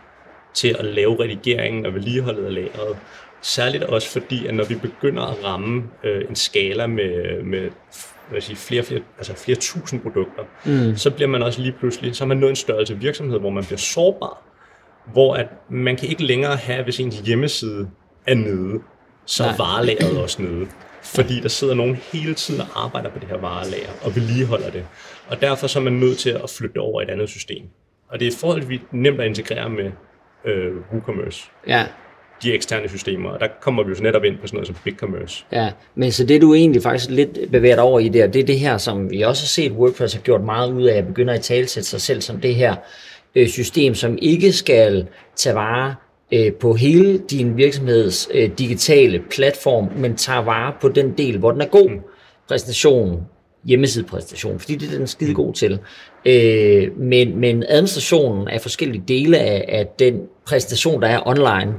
[0.53, 2.97] til at lave redigeringen og vedligeholdet af lageret.
[3.41, 7.69] Særligt også fordi, at når vi begynder at ramme øh, en skala med, med
[8.29, 10.95] hvad sige, flere, flere, altså flere tusind produkter, Mm.
[10.97, 13.63] så bliver man også lige pludselig, så har man nået en størrelse virksomhed, hvor man
[13.65, 14.41] bliver sårbar,
[15.13, 17.89] hvor at man kan ikke længere have, hvis ens hjemmeside
[18.27, 18.79] er nede,
[19.25, 20.67] så er varelageret også nede.
[21.03, 24.85] Fordi der sidder nogen hele tiden og arbejder på det her varelager og vedligeholder det.
[25.27, 27.63] Og derfor så er man nødt til at flytte over i et andet system.
[28.09, 29.91] Og det er forholdsvis nemt at integrere med
[30.45, 31.43] øh, WooCommerce.
[31.67, 31.85] Ja,
[32.43, 34.75] De eksterne systemer, og der kommer vi jo så netop ind på sådan noget som
[34.83, 35.45] BigCommerce.
[35.51, 38.45] Ja, men så det du egentlig faktisk lidt bevæger dig over i der, det er
[38.45, 41.33] det her, som vi også har set WordPress har gjort meget ud af, at begynde
[41.33, 42.75] at talsætte sig selv som det her
[43.35, 45.95] øh, system, som ikke skal tage vare
[46.33, 51.51] øh, på hele din virksomheds øh, digitale platform, men tager vare på den del, hvor
[51.51, 51.89] den er god.
[52.47, 53.21] Præsentation,
[53.65, 55.79] hjemmesidepræsentation, fordi det er den skide god til.
[56.25, 61.73] Øh, men, men administrationen af forskellige dele af, af den præsentation, der er online,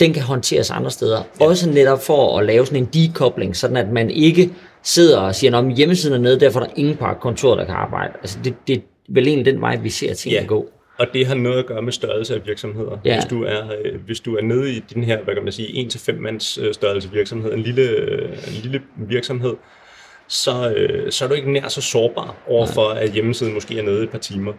[0.00, 1.22] den kan håndteres andre steder.
[1.40, 1.46] Ja.
[1.46, 4.50] Også netop for at lave sådan en dekobling, sådan at man ikke
[4.82, 7.74] sidder og siger, at hjemmesiden er nede, derfor er der ingen på kontor, der kan
[7.74, 8.12] arbejde.
[8.20, 10.46] Altså det, det er vel egentlig den vej, vi ser tingene Ja.
[10.46, 10.66] gå.
[11.00, 12.98] Og det har noget at gøre med størrelse af virksomheder.
[13.04, 13.14] Ja.
[13.14, 15.86] Hvis, du er, øh, hvis du er nede i den her, hvad kan man sige,
[15.86, 19.54] 1-5 mands øh, størrelse virksomhed, en lille, øh, en lille virksomhed,
[20.28, 24.02] så, øh, så er du ikke nær så sårbar overfor, at hjemmesiden måske er nede
[24.02, 24.52] et par timer.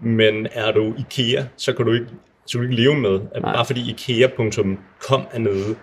[0.00, 2.06] Men er du IKEA, så kan du ikke,
[2.46, 3.52] så kan du ikke leve med, at Nej.
[3.54, 5.76] bare fordi IKEA.com er nede,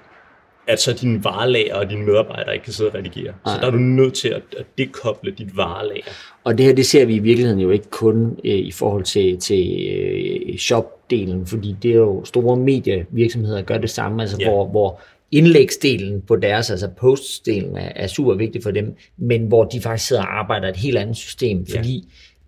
[0.70, 3.34] at så dine varelager og dine medarbejdere ikke kan sidde og redigere.
[3.46, 3.60] Så Nej.
[3.60, 6.04] der er du nødt til at, at dekoble dit varelager.
[6.44, 9.40] Og det her, det ser vi i virkeligheden jo ikke kun øh, i forhold til,
[9.40, 14.50] til øh, shop-delen, fordi det er jo store medievirksomheder, der gør det samme, altså Ja.
[14.50, 15.02] hvor, hvor
[15.32, 20.08] indlægsdelen på deres, altså postdelen er, er super vigtig for dem, men hvor de faktisk
[20.08, 21.82] sidder og arbejder et helt andet system, Ja.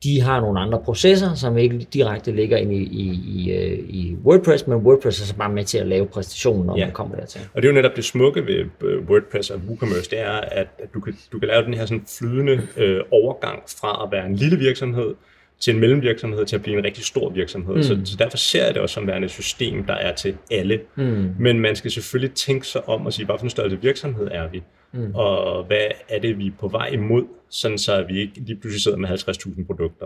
[0.04, 4.16] De har nogle andre processer, som ikke direkte ligger ind i, i, i, øh, i
[4.26, 6.86] WordPress, men WordPress er så bare med til at lave præstationen, når Ja.
[6.86, 7.42] man kommer dertil.
[7.54, 10.68] Og det er jo netop det smukke ved øh, WordPress og WooCommerce, det er, at,
[10.80, 14.26] at du, kan, du kan lave den her sådan flydende øh, overgang fra at være
[14.26, 15.14] en lille virksomhed
[15.60, 17.76] til en mellemvirksomhed til at blive en rigtig stor virksomhed.
[17.76, 17.84] Mm.
[17.84, 20.80] Så, så derfor ser jeg det også som værende et system, der er til alle.
[20.96, 21.30] Mm.
[21.40, 24.48] Men man skal selvfølgelig tænke sig om og sige, hvad for en størrelse virksomhed er
[24.52, 24.64] vi?
[24.94, 25.12] Mm.
[25.16, 25.78] Og hvad
[26.10, 28.98] er det, vi er på vej imod, sådan så at vi ikke lige pludselig sidder
[28.98, 30.06] med 50.000 produkter.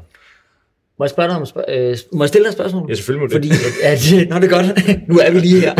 [0.99, 2.85] Må jeg spørge dig om, spørg- øh, må jeg stille dig et spørgsmål?
[2.89, 3.55] Ja, selvfølgelig må Fordi, det.
[3.83, 5.07] at, nå, det er godt.
[5.09, 5.73] Nu er vi lige her.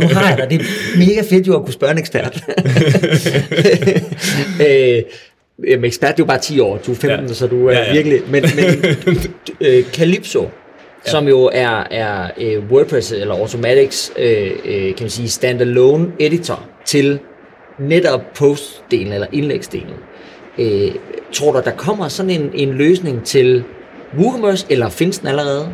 [0.00, 0.50] Nu har jeg dig.
[0.50, 2.44] Det er mega fedt jo at kunne spørge en ekspert.
[4.68, 5.02] øh,
[5.68, 6.76] jamen, ekspert det er jo bare 10 år.
[6.86, 7.34] Du er 15, Ja.
[7.34, 7.92] så du er Ja, ja.
[7.92, 8.20] virkelig...
[8.30, 8.84] Men, men
[9.68, 10.48] øh, Calypso,
[11.04, 16.66] som jo er, er øh, WordPress eller Automatics, øh, øh, kan man sige, standalone editor
[16.84, 17.18] til
[17.78, 19.94] netop postdelen eller indlægsdelen.
[20.58, 20.94] Øh,
[21.32, 23.64] tror du, der kommer sådan en, en løsning til
[24.18, 25.68] WooCommerce, eller findes den allerede?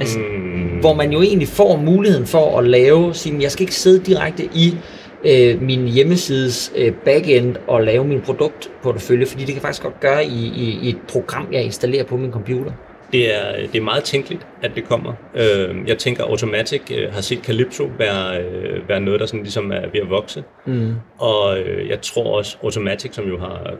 [0.00, 3.74] Altså, Mm, hvor man jo egentlig får muligheden for at lave sin, jeg skal ikke
[3.74, 4.76] sidde direkte i
[5.24, 10.24] øh, min hjemmesides øh, backend og lave min produktportefølje, fordi det kan faktisk godt gøre
[10.24, 12.72] i, i, i et program, jeg installerer på min computer.
[13.14, 15.12] Det er, det er meget tænkeligt, at det kommer.
[15.34, 19.72] Øh, jeg tænker, Automatic øh, har set Calypso være, øh, være noget, der sådan ligesom
[19.72, 20.44] er ved at vokse.
[20.66, 20.94] Mm.
[21.18, 23.70] Og øh, jeg tror også, Automatic, som jo har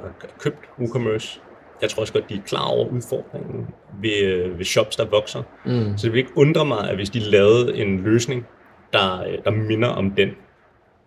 [0.40, 1.40] købt WooCommerce,
[1.82, 3.66] jeg tror også godt, de er klar over udfordringen
[4.02, 5.42] ved, øh, ved shops, der vokser.
[5.66, 5.98] Mm.
[5.98, 8.46] Så det vil ikke undre mig, at hvis de lavede en løsning,
[8.92, 10.28] der, øh, der minder om den,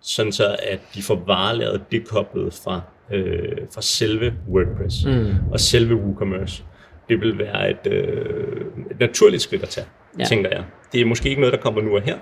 [0.02, 2.82] sådan så at de får varelaget dekoblet fra,
[3.14, 5.52] øh, fra selve WordPress Mm.
[5.52, 6.64] og selve WooCommerce.
[7.10, 9.88] Det vil være et, øh, et naturligt skridt at tage,
[10.20, 10.24] Ja.
[10.26, 10.64] tænker jeg.
[10.94, 12.18] Det er måske ikke noget, der kommer nu og her.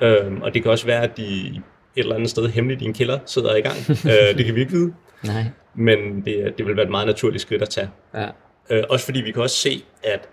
[0.00, 1.62] Øhm, og det kan også være, at de et
[1.96, 3.76] eller andet sted hemmeligt i en kælder sidder i gang.
[4.12, 4.92] øh, det kan vi ikke vide.
[5.24, 5.44] Nej.
[5.74, 7.90] Men det, det vil være et meget naturligt skridt at tage.
[8.14, 8.26] Ja.
[8.70, 10.28] Øh, også fordi vi kan også se, at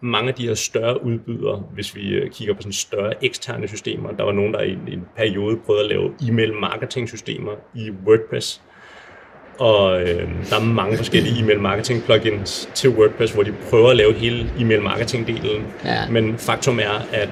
[0.00, 4.10] mange af de her større udbydere, hvis vi øh, kigger på sådan større eksterne systemer,
[4.12, 7.52] der var nogen, der i en, i en periode prøvede at lave e-mail marketing systemer
[7.74, 8.62] i WordPress.
[9.58, 13.96] Og øh, der er mange forskellige e-mail marketing plugins til WordPress, hvor de prøver at
[13.96, 15.62] lave hele e-mail marketing delen.
[15.84, 16.08] Ja.
[16.10, 17.28] Men faktum er, at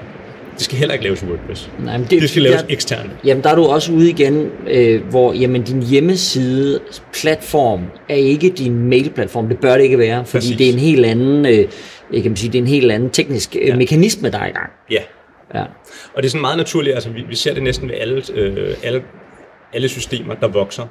[0.54, 1.70] det skal heller ikke laves i WordPress.
[1.84, 3.10] Nej, men Det skal laves der- eksternt.
[3.24, 6.80] Jamen, der er du også ude igen, øh, hvor jamen, din hjemmeside
[7.12, 9.48] platform er ikke din mailplatform.
[9.48, 10.56] Det bør det ikke være, fordi Præcis.
[10.56, 11.64] det er en helt anden, øh,
[12.12, 13.76] jeg kan sige, det er en helt anden teknisk øh, Ja.
[13.76, 14.70] mekanisme, der er i gang.
[14.90, 15.00] Ja,
[15.54, 15.62] Ja.
[16.14, 18.74] Og det er sådan meget naturligt, altså vi, vi ser det næsten ved alle, øh,
[18.82, 19.02] alle,
[19.72, 20.82] alle systemer, der vokser.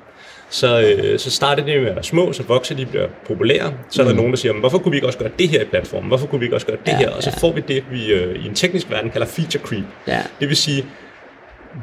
[0.56, 3.74] Så, øh, så starter de med at være små, så vokser de, bliver populære.
[3.90, 5.62] Så er der nogen, der siger, "Men hvorfor kunne vi ikke også gøre det her
[5.62, 6.08] i platformen?
[6.08, 7.10] Hvorfor kunne vi ikke også gøre det Ja, her?
[7.10, 7.40] Og så ja.
[7.48, 9.84] får vi det, vi øh, i en teknisk verden kalder feature creep.
[10.08, 10.20] Ja.
[10.40, 10.86] Det vil sige,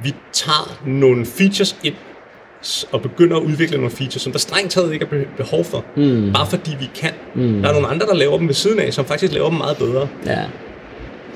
[0.04, 1.94] vi tager nogle features ind,
[2.92, 5.84] og begynder at udvikle nogle features, som der strengt taget ikke er be- behov for.
[5.96, 6.32] Mm.
[6.34, 7.10] Bare fordi vi kan.
[7.34, 7.62] Mm.
[7.62, 9.76] Der er nogle andre, der laver dem ved siden af, som faktisk laver dem meget
[9.76, 10.08] bedre.
[10.26, 10.38] Ja.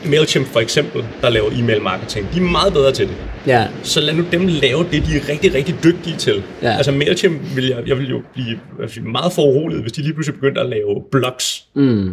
[0.04, 3.16] MailChimp for eksempel, der laver e-mail marketing, de er meget bedre til det.
[3.46, 3.68] Ja.
[3.82, 6.42] Så lad nu dem lave det, de er rigtig, rigtig dygtige til.
[6.62, 6.70] Ja.
[6.76, 8.58] Altså MailChimp vil jeg, jeg vil jo blive
[9.06, 12.12] meget foruroliget, hvis de lige pludselig begyndte at lave blogs Mm.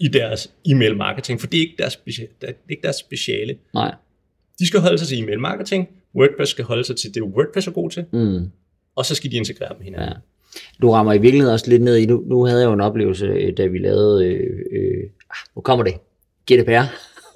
[0.00, 3.56] i deres e-mail marketing, for det er ikke deres, specia- det er ikke deres speciale.
[3.74, 3.94] Nej.
[4.58, 7.70] De skal holde sig til e-mail marketing, WordPress skal holde sig til det, WordPress er
[7.72, 8.50] god til, Mm.
[8.96, 10.08] og så skal de integrere dem hinanden.
[10.08, 10.14] Ja.
[10.82, 13.26] Du rammer i virkeligheden også lidt ned i, nu, nu havde jeg jo en oplevelse,
[13.26, 14.40] øh, da vi lavede, øh,
[14.72, 15.94] øh, ah, nu kommer det,
[16.52, 16.84] GDPR.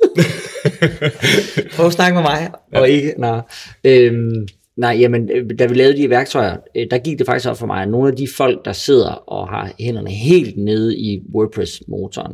[1.76, 3.40] Prøv at snakke med mig, og ikke, nej.
[3.84, 7.58] Øhm, nej, jamen, øh, da vi lavede de værktøjer, øh, der gik det faktisk op
[7.58, 11.22] for mig, at nogle af de folk, der sidder og har hænderne helt nede i
[11.34, 12.32] WordPress-motoren,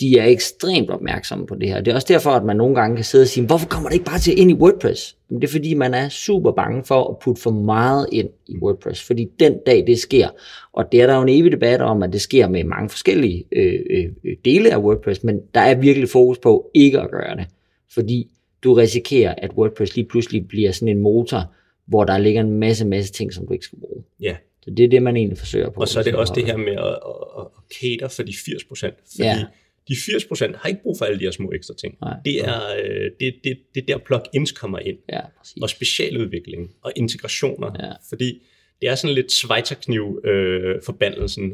[0.00, 1.80] de er ekstremt opmærksomme på det her.
[1.80, 3.94] Det er også derfor, at man nogle gange kan sidde og sige, hvorfor kommer det
[3.94, 5.16] ikke bare til ind i WordPress?
[5.28, 8.56] Men det er fordi, man er super bange for at putte for meget ind i
[8.62, 10.28] WordPress, fordi den dag det sker,
[10.72, 13.44] og det er der jo en evig debat om, at det sker med mange forskellige
[13.52, 17.46] øh, øh, dele af WordPress, men der er virkelig fokus på ikke at gøre det,
[17.94, 18.30] fordi
[18.64, 21.52] du risikerer, at WordPress lige pludselig bliver sådan en motor,
[21.86, 24.02] hvor der ligger en masse, masse ting, som du ikke skal bruge.
[24.20, 24.36] Ja.
[24.62, 25.80] Så det er det, man egentlig forsøger på.
[25.80, 26.96] Og så er det også det her med at, at,
[27.38, 27.46] at
[27.80, 28.94] cater for de 80 procent.
[29.12, 29.44] Fordi Ja.
[29.88, 31.94] De 80 procent har ikke brug for alle de her små ekstra ting.
[32.02, 32.16] Nej.
[32.24, 34.96] Det er, øh, det, det, det er der plugins kommer ind.
[35.12, 35.56] Ja, præcis.
[35.62, 37.70] Og specialudvikling og integrationer.
[37.86, 37.92] Ja.
[38.08, 38.42] Fordi
[38.80, 40.74] det er sådan lidt Schweizerkniv øh,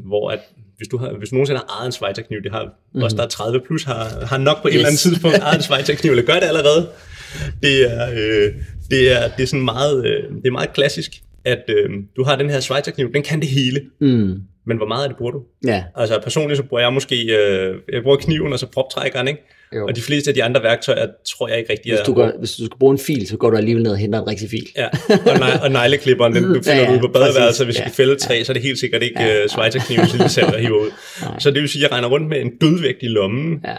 [0.04, 0.40] hvor at
[0.76, 3.02] hvis du, har, hvis du nogensinde har ejet en Schweizerkniv, det har mm.
[3.02, 4.76] også der er 30 plus, har, har nok på et Yes.
[4.76, 6.88] eller andet tidspunkt ejet en Schweizerkniv, eller gør det allerede.
[7.62, 8.52] Det er, øh,
[8.90, 12.36] det er, det er sådan meget, øh, det er meget klassisk, at øh, du har
[12.36, 14.40] den her Schweizerkniv, den kan det hele, Mm.
[14.66, 15.42] Men hvor meget af det bruger du?
[15.66, 19.40] Ja, Altså personligt så bruger jeg måske, øh, jeg bruger kniven og så proptrækkeren, ikke?
[19.74, 19.86] jo.
[19.86, 22.04] Og de fleste af de andre værktøjer, tror jeg ikke rigtig Hvis er...
[22.04, 24.20] du, gør, hvis du skal bruge en fil, så går du alligevel ned og henter
[24.20, 24.66] en rigtig fil.
[24.76, 24.88] Ja,
[25.32, 27.80] og, nej, og negleklipperen, den du finder Ja, ja, ja, ude på badeværelset, hvis vi
[27.80, 30.18] Ja, skal fælde træ, så er det helt sikkert ikke Ja, ja, uh, Schweizerkniven, som
[30.24, 30.90] vi selv der hiver ud.
[31.22, 31.38] Nej.
[31.38, 33.76] Så det vil sige, at jeg regner rundt med en dødvægt i lommen, Ja,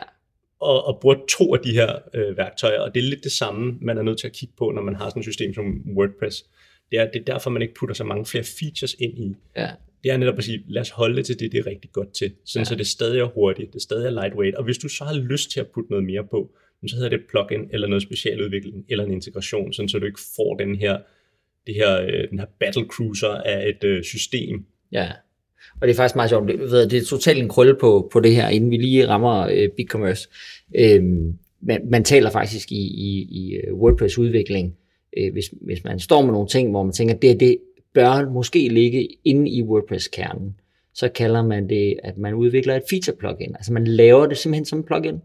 [0.61, 3.73] og, og bruger to af de her øh, værktøjer, og det er lidt det samme,
[3.81, 5.65] man er nødt til at kigge på, når man har sådan et system som
[5.97, 6.43] WordPress.
[6.91, 9.35] Det er, det er derfor, man ikke putter så mange flere features ind i.
[9.57, 9.67] ja,
[10.05, 12.13] Det er netop at sige, lad os holde det til det, det er rigtig godt
[12.13, 12.69] til, sådan ja.
[12.69, 15.51] så det stadig er hurtigt, det stadig er lightweight, og hvis du så har lyst
[15.51, 16.51] til at putte noget mere på,
[16.87, 20.19] så hedder det et plugin eller noget specialudvikling eller en integration, sådan så du ikke
[20.35, 20.97] får den her,
[21.67, 24.65] det her, øh, den her battle cruiser af et øh, system.
[24.91, 25.11] ja.
[25.81, 26.47] Og det er faktisk meget sjovt.
[26.47, 29.47] Det, ved, det er totalt en krølle på, på det her, inden vi lige rammer
[29.53, 30.29] øh, BigCommerce.
[30.75, 34.77] Øhm, man, man taler faktisk i, i, i WordPress-udvikling,
[35.17, 37.57] øh, hvis, hvis man står med nogle ting, hvor man tænker, det, det
[37.95, 40.59] bør måske ligge inde i WordPress-kernen,
[40.93, 43.55] så kalder man det, at man udvikler et feature-plugin.
[43.55, 45.21] Altså man laver det simpelthen som plugin,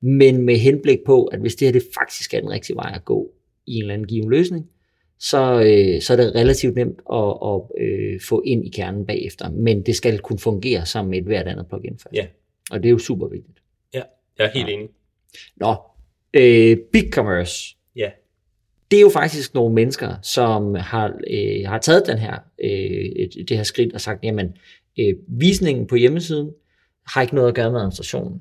[0.00, 3.04] men med henblik på, at hvis det her det faktisk er den rigtige vej at
[3.04, 3.30] gå
[3.66, 4.66] i en eller anden given løsning,
[5.18, 9.50] så, øh, så er det relativt nemt at, at øh, få ind i kernen bagefter.
[9.50, 12.14] Men det skal kunne fungere som med et hvert andet plugin først.
[12.14, 12.26] Ja.
[12.70, 13.58] Og det er jo super vigtigt.
[13.94, 14.02] Ja,
[14.38, 14.72] jeg er helt Ja.
[14.74, 14.88] enig.
[15.56, 15.74] Nå,
[16.34, 17.76] øh, BigCommerce.
[17.96, 18.10] Ja.
[18.92, 23.44] Det er jo faktisk nogle mennesker, som har, øh, har taget den her, øh, et-
[23.48, 24.46] det her skridt og sagt, jamen,
[25.00, 26.50] øh, visningen på hjemmesiden
[27.06, 28.40] har ikke noget at gøre med administrationen.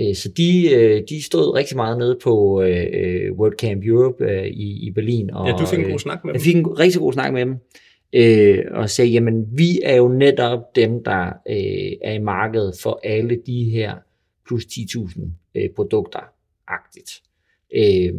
[0.00, 4.46] Øh, Så de, øh, de stod rigtig meget nede på øh, øh, WordCamp Europe øh,
[4.46, 5.30] i, i Berlin.
[5.30, 6.44] Og, Ja, du fik en god snak med jeg dem.
[6.44, 7.56] fik en rigtig god snak med dem,
[8.12, 13.00] øh, og sagde, jamen vi er jo netop dem, der øh, er i markedet for
[13.04, 13.94] alle de her
[14.46, 15.20] plus 10.000
[15.54, 16.20] øh, produkter,
[16.68, 17.10] agtigt.
[17.76, 18.12] Øh,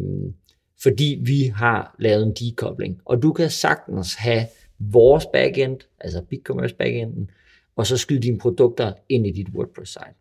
[0.82, 3.00] fordi vi har lavet en dekobling.
[3.04, 4.46] Og du kan sagtens have
[4.78, 7.30] vores backend, altså BigCommerce backenden,
[7.76, 10.14] og så skyde dine produkter ind i dit WordPress-site.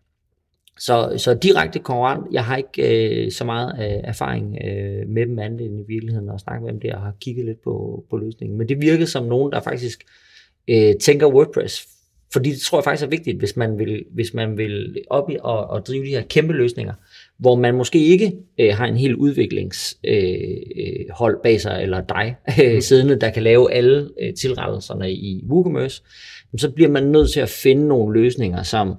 [0.80, 5.40] Så, så direkte konkurrent, jeg har ikke øh, så meget øh, erfaring øh, med dem
[5.40, 8.18] andet end i virkeligheden at snakke med dem der og har kigget lidt på, på
[8.18, 8.58] løsningen.
[8.58, 10.04] Men det virker som nogen, der faktisk
[10.68, 11.88] øh, tænker WordPress.
[12.34, 15.38] Fordi det tror jeg faktisk er vigtigt, hvis man vil, hvis man vil op i
[15.40, 16.94] og, og drive de her kæmpe løsninger,
[17.40, 22.02] hvor man måske ikke øh, har en hel udviklingshold øh, øh, hold bag sig, eller
[22.02, 26.04] dig øh, siddende, der kan lave alle øh, tilrettelserne i WooCommerce,
[26.58, 28.96] så bliver man nødt til at finde nogle løsninger, som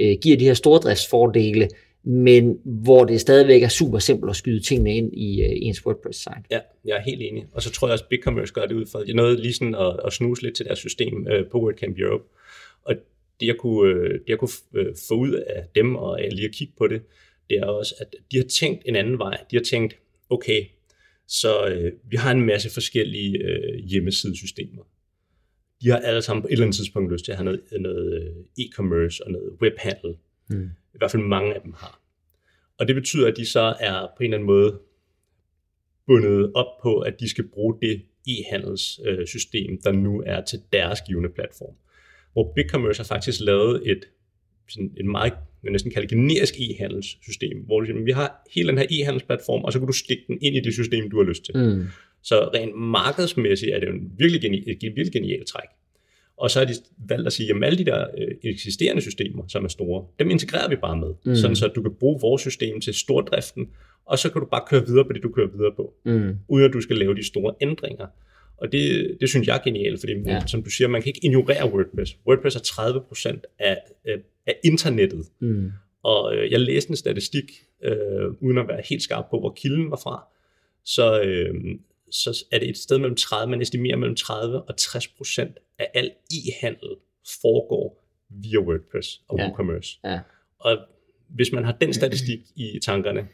[0.00, 1.68] øh, giver de her stordriftsfordele,
[2.04, 6.42] men hvor det stadigvæk er super simpelt at skyde tingene ind i øh, ens WordPress-site.
[6.50, 7.46] Ja, jeg er helt enig.
[7.52, 9.74] Og så tror jeg også, at BigCommerce gør det ud for, jeg nåede lige sådan
[9.74, 12.24] at, at snuse lidt til deres system øh, på WordCamp Europe.
[12.84, 12.94] Og
[13.40, 16.54] det jeg kunne, øh, det, jeg kunne øh, få ud af dem, og lige at
[16.54, 17.02] kigge på det,
[17.50, 19.44] det er også, at de har tænkt en anden vej.
[19.50, 19.96] De har tænkt,
[20.30, 20.64] okay,
[21.26, 24.82] så øh, vi har en masse forskellige øh, hjemmesidesystemer.
[25.82, 28.22] De har alle sammen på et eller andet tidspunkt lyst til at have noget, noget
[28.22, 30.16] øh, e-commerce og noget webhandel.
[30.50, 30.70] Mm.
[30.94, 32.00] I hvert fald mange af dem har.
[32.78, 34.80] Og det betyder, at de så er på en eller anden måde
[36.06, 41.28] bundet op på, at de skal bruge det e-handelssystem, der nu er til deres givende
[41.28, 41.74] platform.
[42.32, 44.08] Hvor BigCommerce har faktisk lavet et,
[44.70, 48.86] sådan et meget, man næsten kalder generisk e-handelssystem, hvor du, vi har hele den her
[48.90, 51.56] e-handelsplatform, og så kan du stikke den ind i det system, du har lyst til.
[51.56, 51.84] Mm.
[52.22, 55.68] Så rent markedsmæssigt er det jo en virkelig geni- et virkelig genialt træk.
[56.36, 56.72] Og så har de
[57.08, 60.68] valgt at sige, at alle de der øh, eksisterende systemer, som er store, dem integrerer
[60.68, 61.08] vi bare med.
[61.26, 61.34] Mm.
[61.34, 63.68] Sådan så du kan bruge vores system til stordriften,
[64.06, 66.36] og så kan du bare køre videre på det, du kører videre på, Mm.
[66.48, 68.06] uden at du skal lave de store ændringer.
[68.60, 70.32] Og det, det synes jeg er genialt, fordi Ja.
[70.32, 70.46] ja.
[70.46, 72.16] som du siger, man kan ikke ignorere WordPress.
[72.26, 75.70] WordPress er 30% af, af, af internettet, Mm.
[76.02, 77.44] og øh, jeg læste en statistik,
[77.82, 80.24] øh, uden at være helt skarp på, hvor kilden var fra,
[80.84, 81.54] så, øh,
[82.10, 85.90] så er det et sted mellem 30, man estimerer mellem 30 og 60 procent af
[85.94, 86.96] al e-handel
[87.42, 89.44] foregår via WordPress og Ja.
[89.46, 89.98] WooCommerce.
[90.04, 90.20] Ja.
[90.58, 90.78] Og
[91.28, 93.28] hvis man har den statistik i tankerne,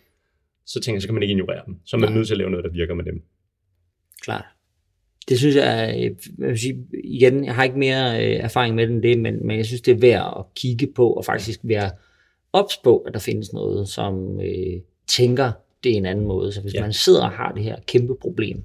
[0.66, 1.76] så tænker jeg, så kan man ikke ignorere dem.
[1.84, 2.16] Så er man Nej.
[2.16, 3.22] nødt til at lave noget, der virker med dem.
[4.20, 4.44] Klart.
[5.28, 6.02] Det synes jeg, øh,
[6.38, 9.46] jeg vil sige, igen, jeg har ikke mere øh, erfaring med det end det, men,
[9.46, 11.90] men jeg synes, det er værd at kigge på, og faktisk være
[12.52, 15.52] ops på, at der findes noget, som øh, tænker
[15.84, 16.52] det er en anden måde.
[16.52, 16.80] Så hvis ja.
[16.80, 18.62] Man sidder og har det her kæmpe problem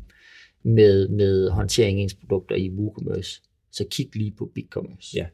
[0.63, 5.17] med, med håndtering af ens produkter i WooCommerce, så kig lige på BigCommerce.
[5.17, 5.26] Ja.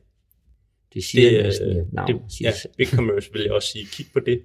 [0.93, 2.13] Det siger det, øh, næsten i navn.
[2.13, 2.73] det, siger ja, selv.
[2.77, 4.41] BigCommerce vil jeg også sige, kig på det.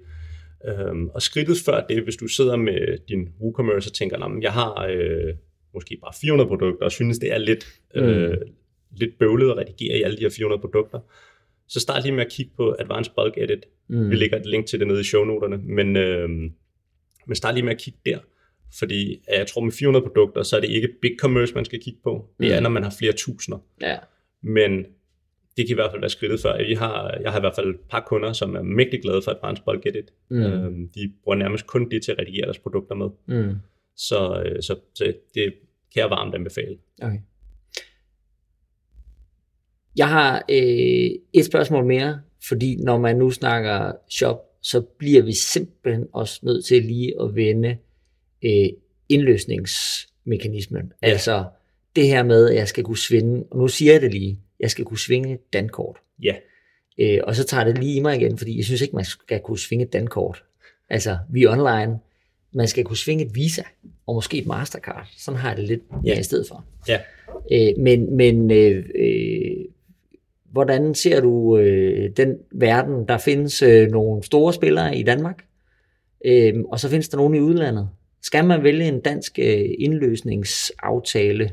[0.67, 4.43] Øhm, og skridtet før det, hvis du sidder med din WooCommerce og tænker, "Nå, men
[4.43, 5.33] jeg har øh,
[5.73, 8.35] måske bare 400 produkter, og synes, det er lidt, øh, Mm.
[8.97, 10.99] lidt bøvlet at redigere i alle de her 400 produkter,
[11.67, 13.65] så start lige med at kigge på Advanced Bulk Edit.
[13.87, 14.09] Mm.
[14.09, 16.29] Vi lægger et link til det nede i shownoterne, men, øh,
[17.27, 18.19] men start lige med at kigge der.
[18.79, 21.99] Fordi øh, jeg tror med 400 produkter, så er det ikke BigCommerce, man skal kigge
[22.03, 22.29] på.
[22.39, 22.63] Det er, Mm.
[22.63, 23.59] når man har flere tusinder.
[23.81, 23.97] Ja.
[24.41, 24.71] Men
[25.57, 26.67] det kan i hvert fald være skridtet før.
[26.67, 29.31] Vi har, jeg har i hvert fald et par kunder, som er mægtig glade for
[29.31, 30.13] Advanced Bulk Edit.
[30.29, 30.37] Mm.
[30.37, 30.43] Mm.
[30.43, 33.09] Øhm, de bruger nærmest kun det til at redigere deres produkter med.
[33.27, 33.55] Mm.
[33.95, 35.53] Så, øh, så, så det
[35.93, 36.77] kan jeg varmt anbefale.
[37.01, 37.19] Okay.
[39.95, 45.33] Jeg har øh, et spørgsmål mere, fordi når man nu snakker shop, så bliver vi
[45.33, 47.77] simpelthen også nødt til lige at vende
[48.45, 48.69] øh,
[49.09, 50.93] indløsningsmekanismen.
[51.01, 51.07] Ja.
[51.07, 51.45] Altså
[51.95, 54.71] det her med, at jeg skal kunne svinge, og nu siger jeg det lige, jeg
[54.71, 55.97] skal kunne svinge dankort.
[56.23, 56.35] Ja,
[56.99, 59.39] Øh, og så tager det lige i mig igen, fordi jeg synes ikke, man skal
[59.39, 60.43] kunne svinge et dankort.
[60.89, 61.99] Altså, vi er online.
[62.53, 63.63] Man skal kunne svinge et Visa,
[64.07, 65.07] og måske et Mastercard.
[65.17, 66.19] Sådan har jeg det lidt ja.
[66.19, 66.65] I stedet for.
[66.87, 66.99] ja.
[67.51, 69.65] Øh, men men øh, øh,
[70.51, 73.07] hvordan ser du øh, den verden?
[73.07, 75.45] Der findes øh, nogle store spillere i Danmark,
[76.25, 77.89] øh, og så findes der nogle i udlandet.
[78.21, 81.51] Skal man vælge en dansk øh, indløsningsaftale?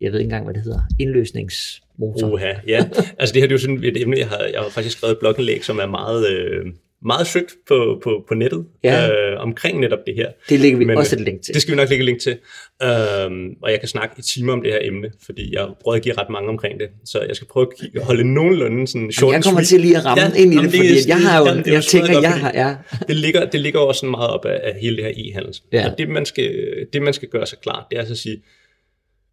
[0.00, 0.80] Jeg ved ikke engang, hvad det hedder.
[0.98, 2.32] Indløsningsmotor.
[2.32, 2.88] Uha, ja.
[3.18, 5.12] Altså det her det er jo sådan et emne, jeg har, jeg har faktisk skrevet
[5.12, 6.66] et blogindlæg, som er meget, øh,
[7.04, 9.08] meget søgt på, på, på nettet Ja.
[9.08, 10.28] øh, omkring netop det her.
[10.48, 11.54] Det lægger vi Men, også et link til.
[11.54, 12.36] Det skal vi nok lægge link til.
[12.82, 16.02] Øhm, og jeg kan snakke i timer om det her emne, fordi jeg prøver at
[16.02, 16.88] give ret mange omkring det.
[17.04, 20.04] Så jeg skal prøve at kigge, holde nogenlunde sådan short jeg kommer til lige at
[20.04, 22.32] ramme Ja, ind i det, det fordi jeg har jo, jamen, det jeg tænker, jeg
[22.32, 22.76] har, ja.
[23.08, 25.60] det ligger, det ligger også sådan meget op af, af hele det her e-handel.
[25.72, 25.90] Ja.
[25.90, 26.50] Og det man, skal,
[26.92, 28.42] det, man skal gøre sig klart, det er altså at sige,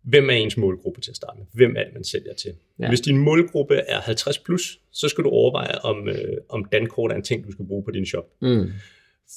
[0.07, 1.45] hvem er ens målgruppe til at starte med?
[1.53, 2.51] Hvem er det, man sælger til?
[2.79, 2.87] Ja.
[2.89, 7.15] Hvis din målgruppe er 50 plus, så skal du overveje, om, øh, om dankort er
[7.15, 8.25] en ting, du skal bruge på din shop.
[8.41, 8.71] Mm.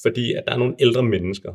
[0.01, 1.51] Fordi at der er nogle ældre mennesker,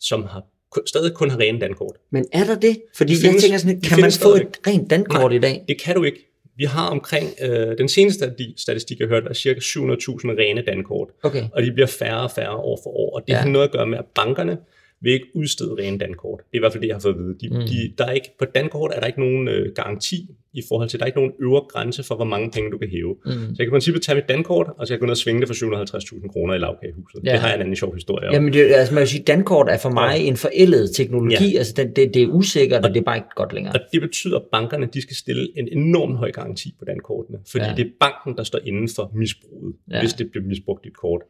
[0.00, 1.96] som har kun, stadig kun har rene dankort.
[2.10, 2.82] Men er der det?
[2.96, 5.64] Fordi Det jeg findes- tænker sådan, kan man få et rent dankort i dag?
[5.68, 6.24] Det kan du ikke.
[6.56, 11.08] Vi har omkring, øh, den seneste stati- statistik, jeg hørte, er cirka 700.000 rene dankort.
[11.22, 11.44] Okay.
[11.52, 13.14] og de bliver færre og færre år for år.
[13.16, 13.38] Og det ja.
[13.38, 14.58] har noget at gøre med, at bankerne
[15.00, 16.38] vil ikke udstede rene dankort.
[16.40, 17.36] Det er i hvert fald det, jeg har fået at vide.
[17.40, 17.60] De, Mm.
[17.66, 20.98] de, der er ikke, på dankort er der ikke nogen øh, garanti i forhold til,
[20.98, 23.14] der er ikke nogen øvre grænse for, hvor mange penge du kan hæve.
[23.24, 23.30] Mm.
[23.32, 25.16] Så jeg kan i princippet tage mit dankort, og så kan jeg gå ned og
[25.16, 27.20] svinge det for 750.000 kroner i lavkagehuset.
[27.24, 27.28] Ja.
[27.28, 27.32] Ja.
[27.32, 28.34] Det har jeg en anden sjov historie om.
[28.34, 31.52] Jamen, det, altså man vil sige, dankort er for mig en forældet teknologi.
[31.52, 31.58] Ja.
[31.58, 33.74] Altså, det, det, det er usikkert, og det er bare ikke godt længere.
[33.74, 37.64] Og det betyder, at bankerne de skal stille en enorm høj garanti på dankortene, fordi
[37.64, 37.70] Ja.
[37.70, 37.76] ja.
[37.76, 39.94] det er banken, der står inden for misbruget, Ja.
[39.96, 40.00] ja.
[40.02, 41.22] hvis det bliver misbrugt dit kort.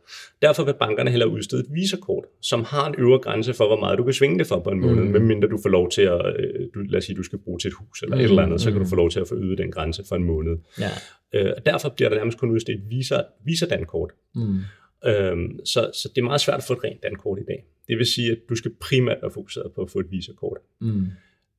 [0.42, 3.98] Derfor vil bankerne heller udstede et visakort, som har en øvre grænse for, hvor meget
[3.98, 5.10] du kan svinge det for på en måned, Mm.
[5.10, 7.68] medmindre du får lov til at, øh, du, lad os sige, du skal bruge til
[7.68, 9.36] et hus eller Mm, et eller andet, så kan du få lov til at få
[9.36, 10.56] ydet den grænse for en måned.
[10.80, 10.90] Ja.
[11.32, 14.10] Øh, og derfor bliver der nærmest kun udstedt visa, visa-dankort.
[14.34, 14.58] Mm.
[15.06, 17.64] Øhm, så, så det er meget svært at få et rent dankort i dag.
[17.88, 20.58] Det vil sige, at du skal primært være fokuseret på at få et visakort.
[20.80, 21.06] Mm.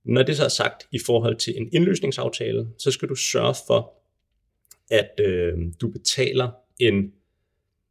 [0.05, 3.93] Når det så er sagt i forhold til en indløsningsaftale, så skal du sørge for,
[4.91, 7.13] at øh, du betaler en,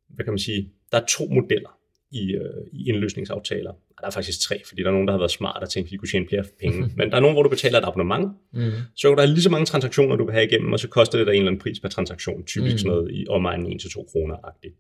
[0.09, 1.78] hvad kan man sige, der er to modeller
[2.13, 2.41] i, øh,
[2.73, 3.73] i indløsningsaftaler.
[4.01, 5.91] Der er faktisk tre, fordi der er nogen, der har været smart og tænkt, at
[5.91, 6.81] de kunne tjene flere penge.
[6.97, 8.61] Men der er nogen, hvor du betaler et abonnement, Mm.
[8.97, 11.19] så kan der er lige så mange transaktioner, du vil have igennem, og så koster
[11.19, 12.79] det dig en eller anden pris per transaktion, typisk Mm.
[12.79, 14.75] sådan noget i omegnen 1-2 kroner-agtigt.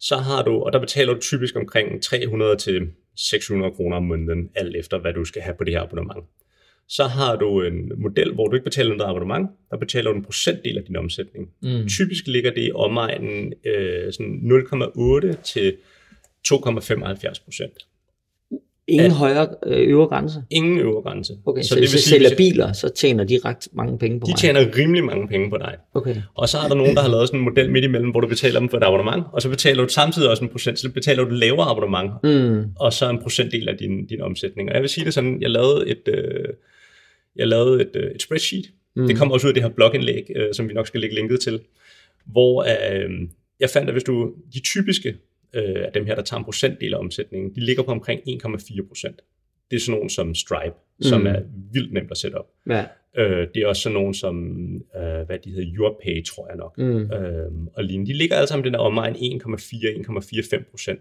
[0.00, 4.50] Så har du, og der betaler du typisk omkring 300 til 600 kroner om måneden,
[4.54, 6.24] alt efter hvad du skal have på det her abonnement.
[6.88, 10.24] Så har du en model, hvor du ikke betaler noget abonnement, der betaler du en
[10.24, 11.50] procentdel af din omsætning.
[11.62, 11.88] Mm.
[11.88, 14.40] Typisk ligger det i omegnen øh, sådan
[15.32, 15.76] 0,8 til
[16.48, 17.72] 2,75 procent.
[18.88, 20.42] Ingen at, højere øh, øvre grænse?
[20.50, 21.32] Ingen øvre grænse.
[21.46, 24.20] Okay, så, så det hvis jeg sælger hvis biler, så tjener de ret mange penge
[24.20, 24.36] på de mig?
[24.36, 25.76] De tjener rimelig mange penge på dig.
[25.94, 26.16] Okay.
[26.34, 28.28] Og så er der nogen, der har lavet sådan en model midt imellem, hvor du
[28.28, 31.24] betaler dem for et abonnement, og så betaler du samtidig også en procent, så betaler
[31.24, 32.64] du lavere abonnement, mm.
[32.76, 34.68] og så en procentdel af din, din omsætning.
[34.68, 36.44] Og jeg vil sige det sådan, jeg lavede et, øh,
[37.36, 38.70] jeg lavede et, øh, et spreadsheet.
[38.96, 39.06] Mm.
[39.06, 41.40] Det kommer også ud af det her blogindlæg, øh, som vi nok skal lægge linket
[41.40, 41.60] til,
[42.26, 43.10] hvor øh,
[43.60, 45.14] jeg fandt, at hvis du, de typiske
[45.54, 48.88] øh, af dem her, der tager en procentdel af omsætningen, de ligger på omkring 1,4
[48.88, 49.20] procent.
[49.70, 51.02] Det er sådan nogen som Stripe, mm.
[51.02, 51.40] som er
[51.72, 52.46] vildt nemt at sætte op.
[52.68, 52.84] Ja.
[53.16, 54.36] Øh, det er også sådan nogen som,
[54.74, 56.78] øh, hvad de hedder, YourPay, tror jeg nok.
[56.78, 57.12] Mm.
[57.12, 58.12] Øh, og lignende.
[58.12, 61.00] De ligger alle sammen den der omegn 1,4-1,45 procent.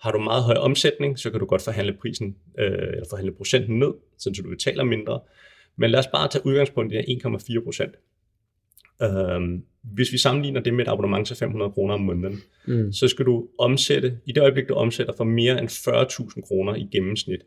[0.00, 3.78] Har du meget høj omsætning, så kan du godt forhandle prisen, øh, eller forhandle procenten
[3.78, 5.20] ned, så du betaler mindre.
[5.76, 7.94] Men lad os bare tage udgangspunkt i de her 1,4 procent.
[9.02, 12.92] Øhm, hvis vi sammenligner det med et abonnement til 500 kroner om måneden, mm.
[12.92, 16.88] så skal du omsætte, i det øjeblik du omsætter for mere end 40.000 kroner i
[16.92, 17.40] gennemsnit,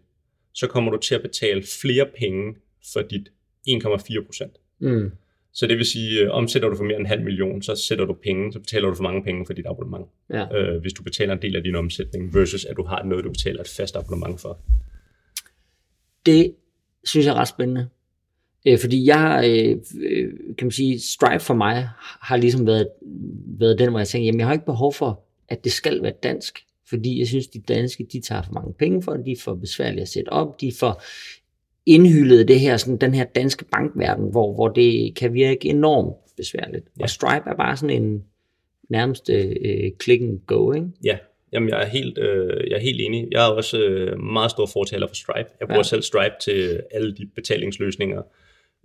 [0.53, 2.55] så kommer du til at betale flere penge
[2.93, 3.29] for dit
[3.69, 4.51] 1,4 procent.
[4.79, 5.11] Mm.
[5.53, 8.05] Så det vil sige, øh, omsætter du for mere end en halv million, så sætter
[8.05, 10.05] du penge, så betaler du for mange penge for dit abonnement.
[10.29, 10.57] Ja.
[10.57, 13.29] Øh, hvis du betaler en del af din omsætning, versus at du har noget, du
[13.29, 14.59] betaler et fast abonnement for.
[16.25, 16.55] Det
[17.03, 17.89] synes jeg er ret spændende.
[18.66, 19.78] Øh, fordi jeg, øh,
[20.09, 22.88] øh, kan man sige, Stripe for mig har ligesom været,
[23.59, 26.13] været den, hvor jeg tænker, jamen jeg har ikke behov for, at det skal være
[26.24, 26.59] dansk.
[26.89, 29.55] Fordi jeg synes, de danske, de tager for mange penge for det, de er for
[29.55, 31.01] besværlige at sætte op, de er for
[31.86, 36.86] indhyldet det her, sådan, den her danske bankverden, hvor, hvor det kan virke enormt besværligt.
[36.99, 37.03] Ja.
[37.03, 38.24] Og Stripe er bare sådan en
[38.89, 40.88] nærmest øh, click and go, ikke?
[41.03, 41.18] Ja,
[41.53, 43.28] Jamen, jeg er helt, øh, jeg er helt enig.
[43.32, 45.49] Jeg er også øh, meget stor fortaler for Stripe.
[45.59, 45.84] Jeg bruger ja.
[45.84, 48.22] selv Stripe til alle de betalingsløsninger,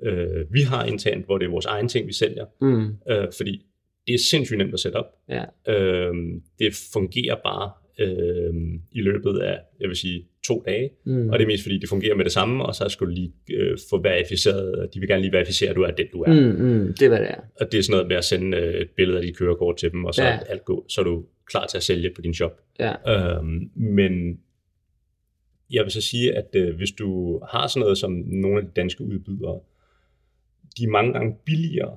[0.02, 2.44] øh, vi har internt, hvor det er vores egen ting, vi sælger.
[2.60, 2.86] Mm.
[3.10, 3.66] Øh, fordi
[4.06, 5.06] det er sindssygt nemt at sætte op.
[5.28, 5.44] Ja.
[5.68, 6.14] Øh,
[6.58, 8.54] det fungerer bare øh,
[8.92, 10.90] i løbet af, jeg vil sige, to dage.
[11.04, 11.28] Mm.
[11.30, 13.32] Og det er mest fordi, det fungerer med det samme, og så skal du lige
[13.52, 16.32] øh, få verificeret, de vil gerne lige verificere, at du er den, du er.
[16.32, 17.40] Mm, mm, det er, hvad det er.
[17.60, 19.92] Og det er sådan noget med at sende øh, et billede af dit kørekort til
[19.92, 20.38] dem, og så, Ja.
[20.48, 22.60] alt gå, så er du klar til at sælge på din shop.
[22.78, 22.94] Ja.
[23.38, 24.40] Øhm, men
[25.72, 28.70] jeg vil så sige, at øh, hvis du har sådan noget som nogle af de
[28.76, 29.60] danske udbydere,
[30.78, 31.96] de er mange gange billigere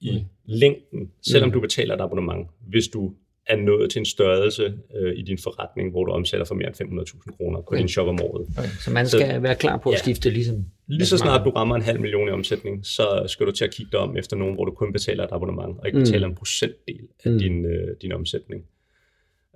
[0.00, 0.24] i Mm.
[0.44, 1.52] længden, selvom Mm.
[1.52, 3.14] du betaler et abonnement, hvis du
[3.46, 6.74] er nået til en størrelse øh, i din forretning, hvor du omsætter for mere end
[6.74, 7.78] 500.000 kroner på Okay.
[7.78, 8.46] din shop om året.
[8.58, 8.68] Okay.
[8.68, 9.98] Så man Så- skal være klar på at ja.
[9.98, 10.64] skifte ligesom...
[10.86, 13.70] Lige så snart du rammer en halv million i omsætning, så skal du til at
[13.74, 16.04] kigge dig om efter nogen, hvor du kun betaler et abonnement, og ikke Mm.
[16.04, 17.38] betaler en procentdel af Mm.
[17.38, 18.64] din, øh, din omsætning.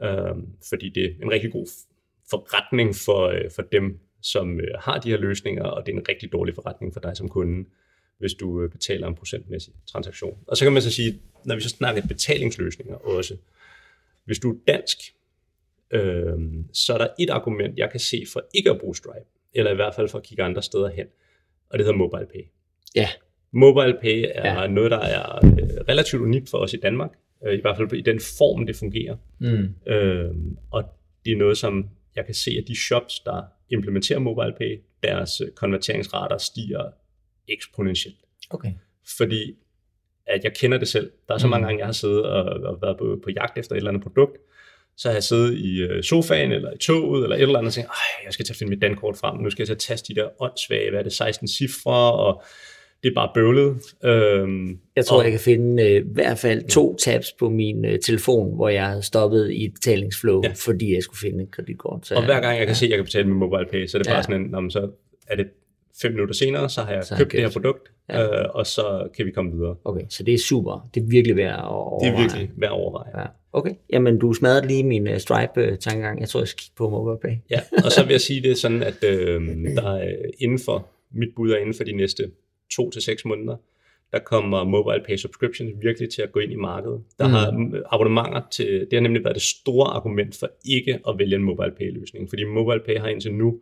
[0.05, 1.66] Øhm, fordi det er en rigtig god
[2.30, 6.05] forretning for, øh, for dem, som øh, har de her løsninger, og det er en
[6.09, 7.68] rigtig dårlig forretning for dig som kunde,
[8.20, 10.38] hvis du øh, betaler en procentmæssig transaktion.
[10.46, 13.36] Og så kan man så sige, når vi så snakker betalingsløsninger også,
[14.24, 14.98] hvis du er dansk,
[15.90, 16.32] øh,
[16.72, 19.74] så er der et argument, jeg kan se for ikke at bruge Stripe, eller i
[19.74, 21.06] hvert fald for at kigge andre steder hen,
[21.70, 22.44] og det hedder MobilePay.
[22.94, 23.08] Ja.
[23.52, 24.66] MobilePay er Ja.
[24.66, 25.52] noget, der er øh,
[25.88, 27.10] relativt unikt for os i Danmark,
[27.46, 29.16] øh, i hvert fald i den form, det fungerer.
[29.38, 29.92] Mm.
[29.92, 30.34] Øh,
[30.70, 30.84] og
[31.24, 35.48] det er noget, som jeg kan se, at de shops, der implementerer MobilePay, deres øh,
[35.50, 36.90] konverteringsrater stiger
[37.49, 38.16] eksponentielt.
[38.51, 38.72] Okay.
[39.16, 39.55] Fordi
[40.26, 41.11] at jeg kender det selv.
[41.28, 41.51] Der er så Mm.
[41.51, 44.03] mange gange, jeg har siddet og, og været på, på jagt efter et eller andet
[44.03, 44.36] produkt,
[44.97, 47.72] så har jeg siddet i øh, sofaen eller i toget eller et eller andet og
[47.74, 49.78] tænkt, Ej, jeg skal til at finde mit dankort frem, nu skal jeg til at
[49.78, 52.43] taste de der åndssvage, hvad er det, 16 cifre, og
[53.03, 53.76] det er bare bøvlet.
[54.05, 57.84] Øhm, Jeg tror, og, jeg kan finde øh, i hvert fald to tabs på min
[57.84, 60.49] øh, telefon, hvor jeg havde stoppet i et betalingsflow, ja.
[60.49, 60.55] Ja.
[60.57, 62.07] fordi jeg skulle finde et kreditkort.
[62.07, 64.03] Så, og hver gang jeg kan se, at jeg kan betale med MobilePay, så er
[64.03, 64.14] det Ja.
[64.14, 64.91] bare sådan en, "Nå, men så
[65.26, 65.47] er det
[66.03, 68.41] fem minutter senere, så har jeg Så købt det her produkt, Ja.
[68.43, 69.76] øh, og så kan vi komme videre.
[69.84, 70.88] Okay, så det er super.
[70.95, 72.11] Det er virkelig værd at overveje.
[72.12, 73.20] Det er virkelig værd at overveje.
[73.20, 73.26] Ja.
[73.53, 76.20] Okay, jamen du smadrede lige min uh, Stripe-tankegang.
[76.20, 77.36] Jeg tror, jeg skal kigge på MobilePay.
[77.51, 79.41] Ja, og så vil jeg sige det sådan, at øh,
[79.76, 82.30] der er inden for, mit bud er inden for de næste
[82.76, 83.57] to til seks måneder,
[84.12, 87.01] der kommer mobile pay subscription virkelig til at gå ind i markedet.
[87.18, 87.30] Der Mm.
[87.30, 87.34] mm.
[87.36, 91.36] har mm, abonnementer til, det har nemlig været det store argument for ikke at vælge
[91.36, 93.61] en mobile pay løsning, fordi mobile pay har indtil nu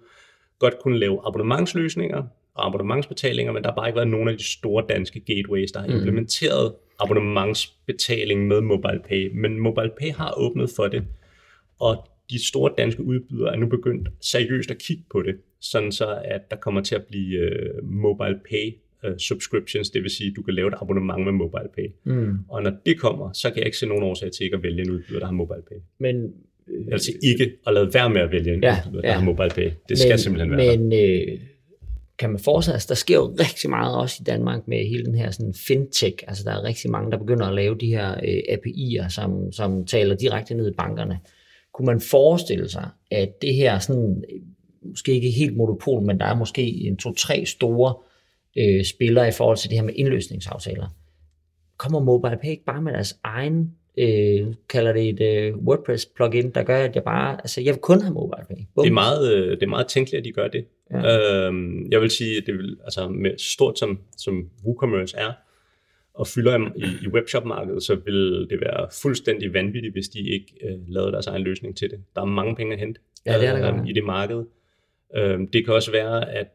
[0.59, 2.23] godt kunne lave abonnementsløsninger
[2.55, 5.81] og abonnementsbetalinger, men der har bare ikke været nogen af de store danske gateways, der
[5.81, 5.95] har Mm.
[5.95, 11.05] implementeret abonnementsbetaling med mobile pay, men mobile pay har åbnet for det,
[11.81, 16.19] og de store danske udbydere er nu begyndt seriøst at kigge på det, sådan så
[16.25, 17.51] at der kommer til at blive
[17.83, 18.73] uh, mobile pay
[19.09, 21.89] uh, subscriptions, det vil sige, at du kan lave et abonnement med mobile pay.
[22.05, 22.39] Mm.
[22.49, 24.83] Og når det kommer, så kan jeg ikke se nogen årsag til ikke at vælge
[24.83, 25.77] en udbyder, der har mobile pay.
[25.99, 26.31] Men, øh,
[26.93, 29.21] Altså ikke at lade være med at vælge en Ja, der ja.
[29.21, 29.71] mobile pay.
[29.89, 30.79] Det skal men, simpelthen være der.
[30.79, 31.41] Men øh,
[32.19, 35.15] kan man forestille sig, der sker jo rigtig meget også i Danmark med hele den
[35.15, 36.17] her sådan fintech.
[36.29, 39.87] Altså der er rigtig mange, der begynder at lave de her øh, API'er, som, som
[39.87, 41.19] taler direkte ned i bankerne.
[41.75, 44.41] Kunne man forestille sig, at det her sådan, øh,
[44.83, 47.95] måske ikke helt monopol, men der er måske en to-tre store
[48.59, 50.95] øh, spillere i forhold til det her med indløsningsaftaler.
[51.77, 56.63] Kommer MobilePay ikke bare med deres egen, øh, kalder det et øh, WordPress plugin, der
[56.63, 58.57] gør, at jeg bare, altså jeg vil kun have MobilePay.
[58.57, 60.65] Det er meget, øh, det er meget tænkeligt, at de gør det.
[60.91, 61.47] Ja.
[61.47, 65.33] Øhm, jeg vil sige, at det vil, altså med stort som, som WooCommerce er,
[66.15, 70.79] og fylder i, i webshop-markedet, så vil det være fuldstændig vanvittigt, hvis de ikke øh,
[70.89, 72.01] lavede deres egen løsning til det.
[72.15, 74.45] Der er mange penge at hente Ja, det er der øh, i det marked.
[75.17, 76.49] Øh, det kan også være, at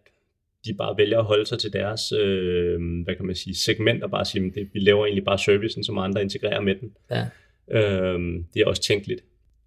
[0.66, 4.11] de bare vælger at holde sig til deres øh, hvad kan man sige, segment og
[4.11, 6.91] bare sige, at det, vi laver egentlig bare servicen, som andre integrerer med den.
[7.11, 7.24] Ja.
[7.72, 8.20] Øh,
[8.53, 9.22] det er også tænkeligt.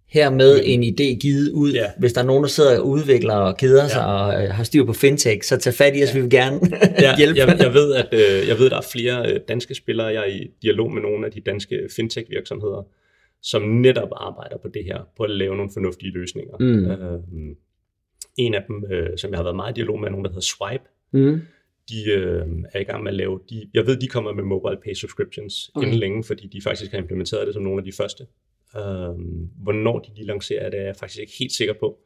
[0.09, 1.71] Hermed en idé givet ud.
[1.73, 1.85] Ja.
[1.99, 3.87] Hvis der er nogen, der sidder og udvikler og keder Ja.
[3.89, 6.59] sig og øh, har styr på fintech, så tag fat i os, vi vil gerne
[7.05, 7.39] Ja, hjælpe.
[7.39, 10.07] jeg, jeg, ved, at, øh, jeg ved, at der er flere øh, danske spillere.
[10.07, 12.87] Jeg er i dialog med nogle af de danske fintech-virksomheder,
[13.41, 16.55] som netop arbejder på det her, på at lave nogle fornuftige løsninger.
[16.59, 16.85] Mm.
[16.91, 17.19] Øh,
[18.37, 20.31] en af dem, øh, som jeg har været meget i dialog med, er nogen, der
[20.31, 20.83] hedder Swipe.
[21.11, 21.41] Mm.
[21.89, 24.77] De øh, er i gang med at lave, de, jeg ved, de kommer med mobile
[24.83, 25.87] pay subscriptions Okay.
[25.87, 28.23] inden længe, fordi de faktisk har implementeret det som nogle af de første.
[28.75, 28.81] Øh,
[29.63, 31.99] hvornår de, de lancerer det, er jeg faktisk ikke helt sikker på.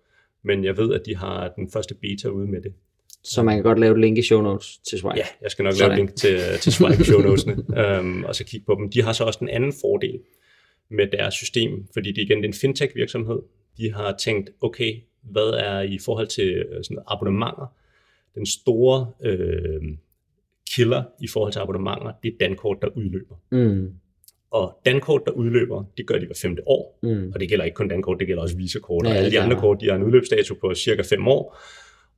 [0.43, 2.73] Men jeg ved, at de har den første beta ude med det.
[3.23, 5.17] Så man kan godt lave et link i show notes til Swipe.
[5.17, 5.89] Ja, jeg skal nok Sådan.
[5.89, 7.55] lave et link til, til Swipe i show notesene,
[7.99, 8.89] um, og så kigge på dem.
[8.89, 10.19] De har så også en anden fordel
[10.89, 13.39] med deres system, fordi det igen det er en fintech virksomhed.
[13.77, 17.73] De har tænkt, okay, hvad er i forhold til øh, sådan abonnementer?
[18.35, 19.81] Den store øh,
[20.75, 23.35] killer i forhold til abonnementer, det er dankort, der udløber.
[23.51, 23.93] Mm.
[24.51, 26.99] Og dankort, der udløber, det gør de hver femte år.
[27.03, 27.31] Mm.
[27.33, 29.05] Og det gælder ikke kun dankort, det gælder også visakort.
[29.05, 31.57] Ja, og alle de andre kort, de har en udløbsdato på cirka 5 år.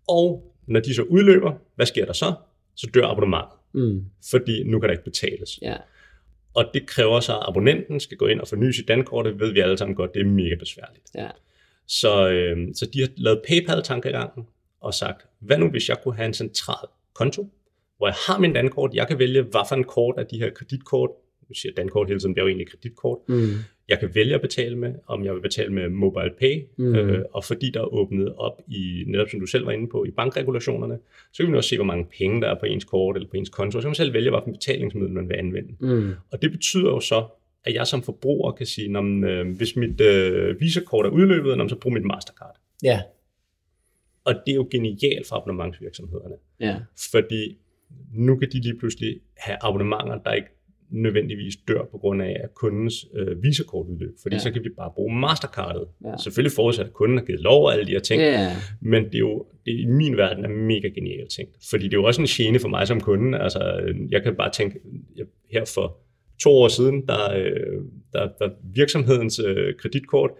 [0.09, 2.33] Og når de så udløber, hvad sker der så?
[2.75, 4.05] Så dør abonnementet Mm.
[4.31, 5.59] fordi nu kan der ikke betales.
[5.61, 5.75] Ja.
[6.53, 9.51] Og det kræver så, at abonnenten skal gå ind og forny sit dankort, det ved
[9.53, 11.11] vi alle sammen godt, det er mega besværligt.
[11.15, 11.29] Ja.
[11.87, 14.43] Så, øh, så de har lavet PayPal-tankegangen
[14.81, 17.49] og sagt, hvad nu hvis jeg kunne have en central konto,
[17.97, 20.49] hvor jeg har min dankort, jeg kan vælge, hvad for en kort af de her
[20.49, 21.09] kreditkort,
[21.49, 23.49] nu siger dankort hele tiden, det er jo egentlig kreditkort, Mm.
[23.89, 26.95] jeg kan vælge at betale med, om jeg vil betale med mobile pay, Mm.
[26.95, 30.05] øh, og fordi der er åbnet op i, netop som du selv var inde på,
[30.05, 30.97] i bankregulationerne,
[31.33, 33.37] så kan vi også se, hvor mange penge der er på ens kort eller på
[33.37, 35.73] ens konto, så kan man selv vælge, hvilken betalingsmiddel man vil anvende.
[35.79, 36.11] Mm.
[36.31, 37.23] Og det betyder jo så,
[37.65, 41.67] at jeg som forbruger kan sige, når, øh, hvis mit øh, visakort er udløbet, når,
[41.67, 42.55] så brug mit Mastercard.
[42.83, 43.01] Ja.
[44.25, 46.75] Og det er jo genialt for abonnementsvirksomhederne, Ja.
[47.11, 47.57] fordi
[48.13, 50.47] nu kan de lige pludselig have abonnementer, der ikke
[50.89, 54.39] nødvendigvis dør på grund af at kundens øh, visakort udløb, fordi Ja.
[54.39, 55.87] så kan vi bare bruge Mastercardet.
[56.05, 56.17] Ja.
[56.17, 58.51] Selvfølgelig forudsat, at kunden har givet lov og alle de her ting, Ja.
[58.81, 61.55] men det er jo det i min verden er mega genialt tænkt.
[61.69, 63.39] Fordi det er jo også en gene for mig som kunde.
[63.39, 64.79] Altså, jeg kan bare tænke,
[65.15, 65.97] jeg, her for
[66.43, 67.45] to år siden, der, øh,
[68.13, 70.31] der, der virksomhedens øh, kreditkort,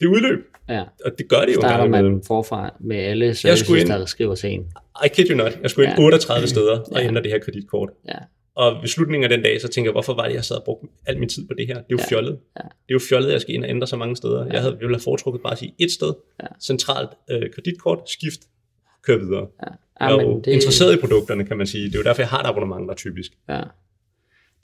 [0.00, 0.38] det udløb,
[0.68, 0.82] ja.
[1.04, 4.04] og det gør det jo en Starter man forfra med alle Jeg services, ind- der
[4.06, 4.64] skriver sig ind.
[5.04, 6.04] I kid you not, jeg skulle ind Ja.
[6.04, 7.06] 38 steder og Ja.
[7.06, 7.90] ændre det her kreditkort.
[8.08, 8.18] Ja.
[8.56, 10.62] Og ved slutningen af den dag, så tænker jeg, hvorfor var det, jeg sad og
[10.64, 11.74] brugte al min tid på det her?
[11.74, 12.04] Det er jo Ja.
[12.08, 12.38] fjollet.
[12.56, 12.62] Ja.
[12.62, 14.44] Det er jo fjollet, at jeg skal ind og ændre så mange steder.
[14.46, 14.52] Ja.
[14.52, 16.46] Jeg, havde, jeg ville have foretrukket bare at sige et sted, Ja.
[16.62, 18.40] centralt øh, kreditkort, skift,
[19.02, 19.46] kør videre.
[19.62, 19.66] Ja.
[20.00, 21.84] Jeg Ja, er jo det, interesseret i produkterne, kan man sige.
[21.84, 23.32] Det er jo derfor, jeg har et abonnement, der typisk.
[23.48, 23.60] Ja.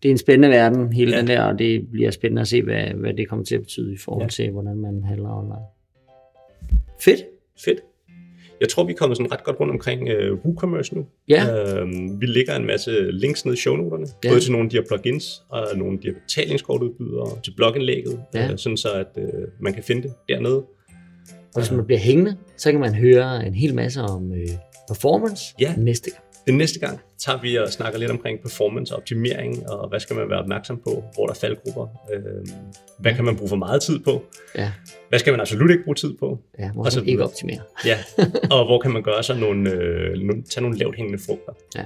[0.03, 1.19] Det er en spændende verden, hele ja.
[1.19, 3.93] Den der, og det bliver spændende at se, hvad, hvad det kommer til at betyde
[3.95, 4.29] i forhold ja.
[4.29, 5.65] Til, hvordan man handler online.
[7.01, 7.21] Fedt.
[7.65, 7.79] Fedt.
[8.61, 11.07] Jeg tror, vi er kommet sådan ret godt rundt omkring øh, WooCommerce nu.
[11.29, 11.77] Ja.
[11.81, 14.29] Øhm, vi lægger en masse links ned i shownoterne, Ja.
[14.29, 14.33] ja.
[14.35, 18.21] både til nogle af de her plugins og nogle af de her betalingskortudbydere, til blogindlægget,
[18.35, 18.53] Ja.
[18.53, 19.25] øh, sådan så at øh,
[19.61, 20.57] man kan finde det dernede.
[21.55, 24.49] Og hvis man bliver hængende, så kan man høre en hel masse om øh,
[24.89, 25.75] performance Ja.
[25.77, 26.25] næste gang.
[26.51, 30.17] Den næste gang tager vi og snakker lidt omkring performance og optimering, og hvad skal
[30.17, 32.47] man være opmærksom på, hvor der er faldgrupper, øh,
[32.99, 34.23] hvad kan man bruge for meget tid på,
[34.55, 34.73] Ja,
[35.09, 37.29] hvad skal man absolut ikke bruge tid på, ja hvor så man ikke videre.
[37.31, 37.61] optimerer.
[37.85, 37.99] ja,
[38.57, 40.17] og hvor kan man gøre så nogle, øh,
[40.51, 41.53] tage nogle lavt hængende frugter.
[41.77, 41.85] Ja.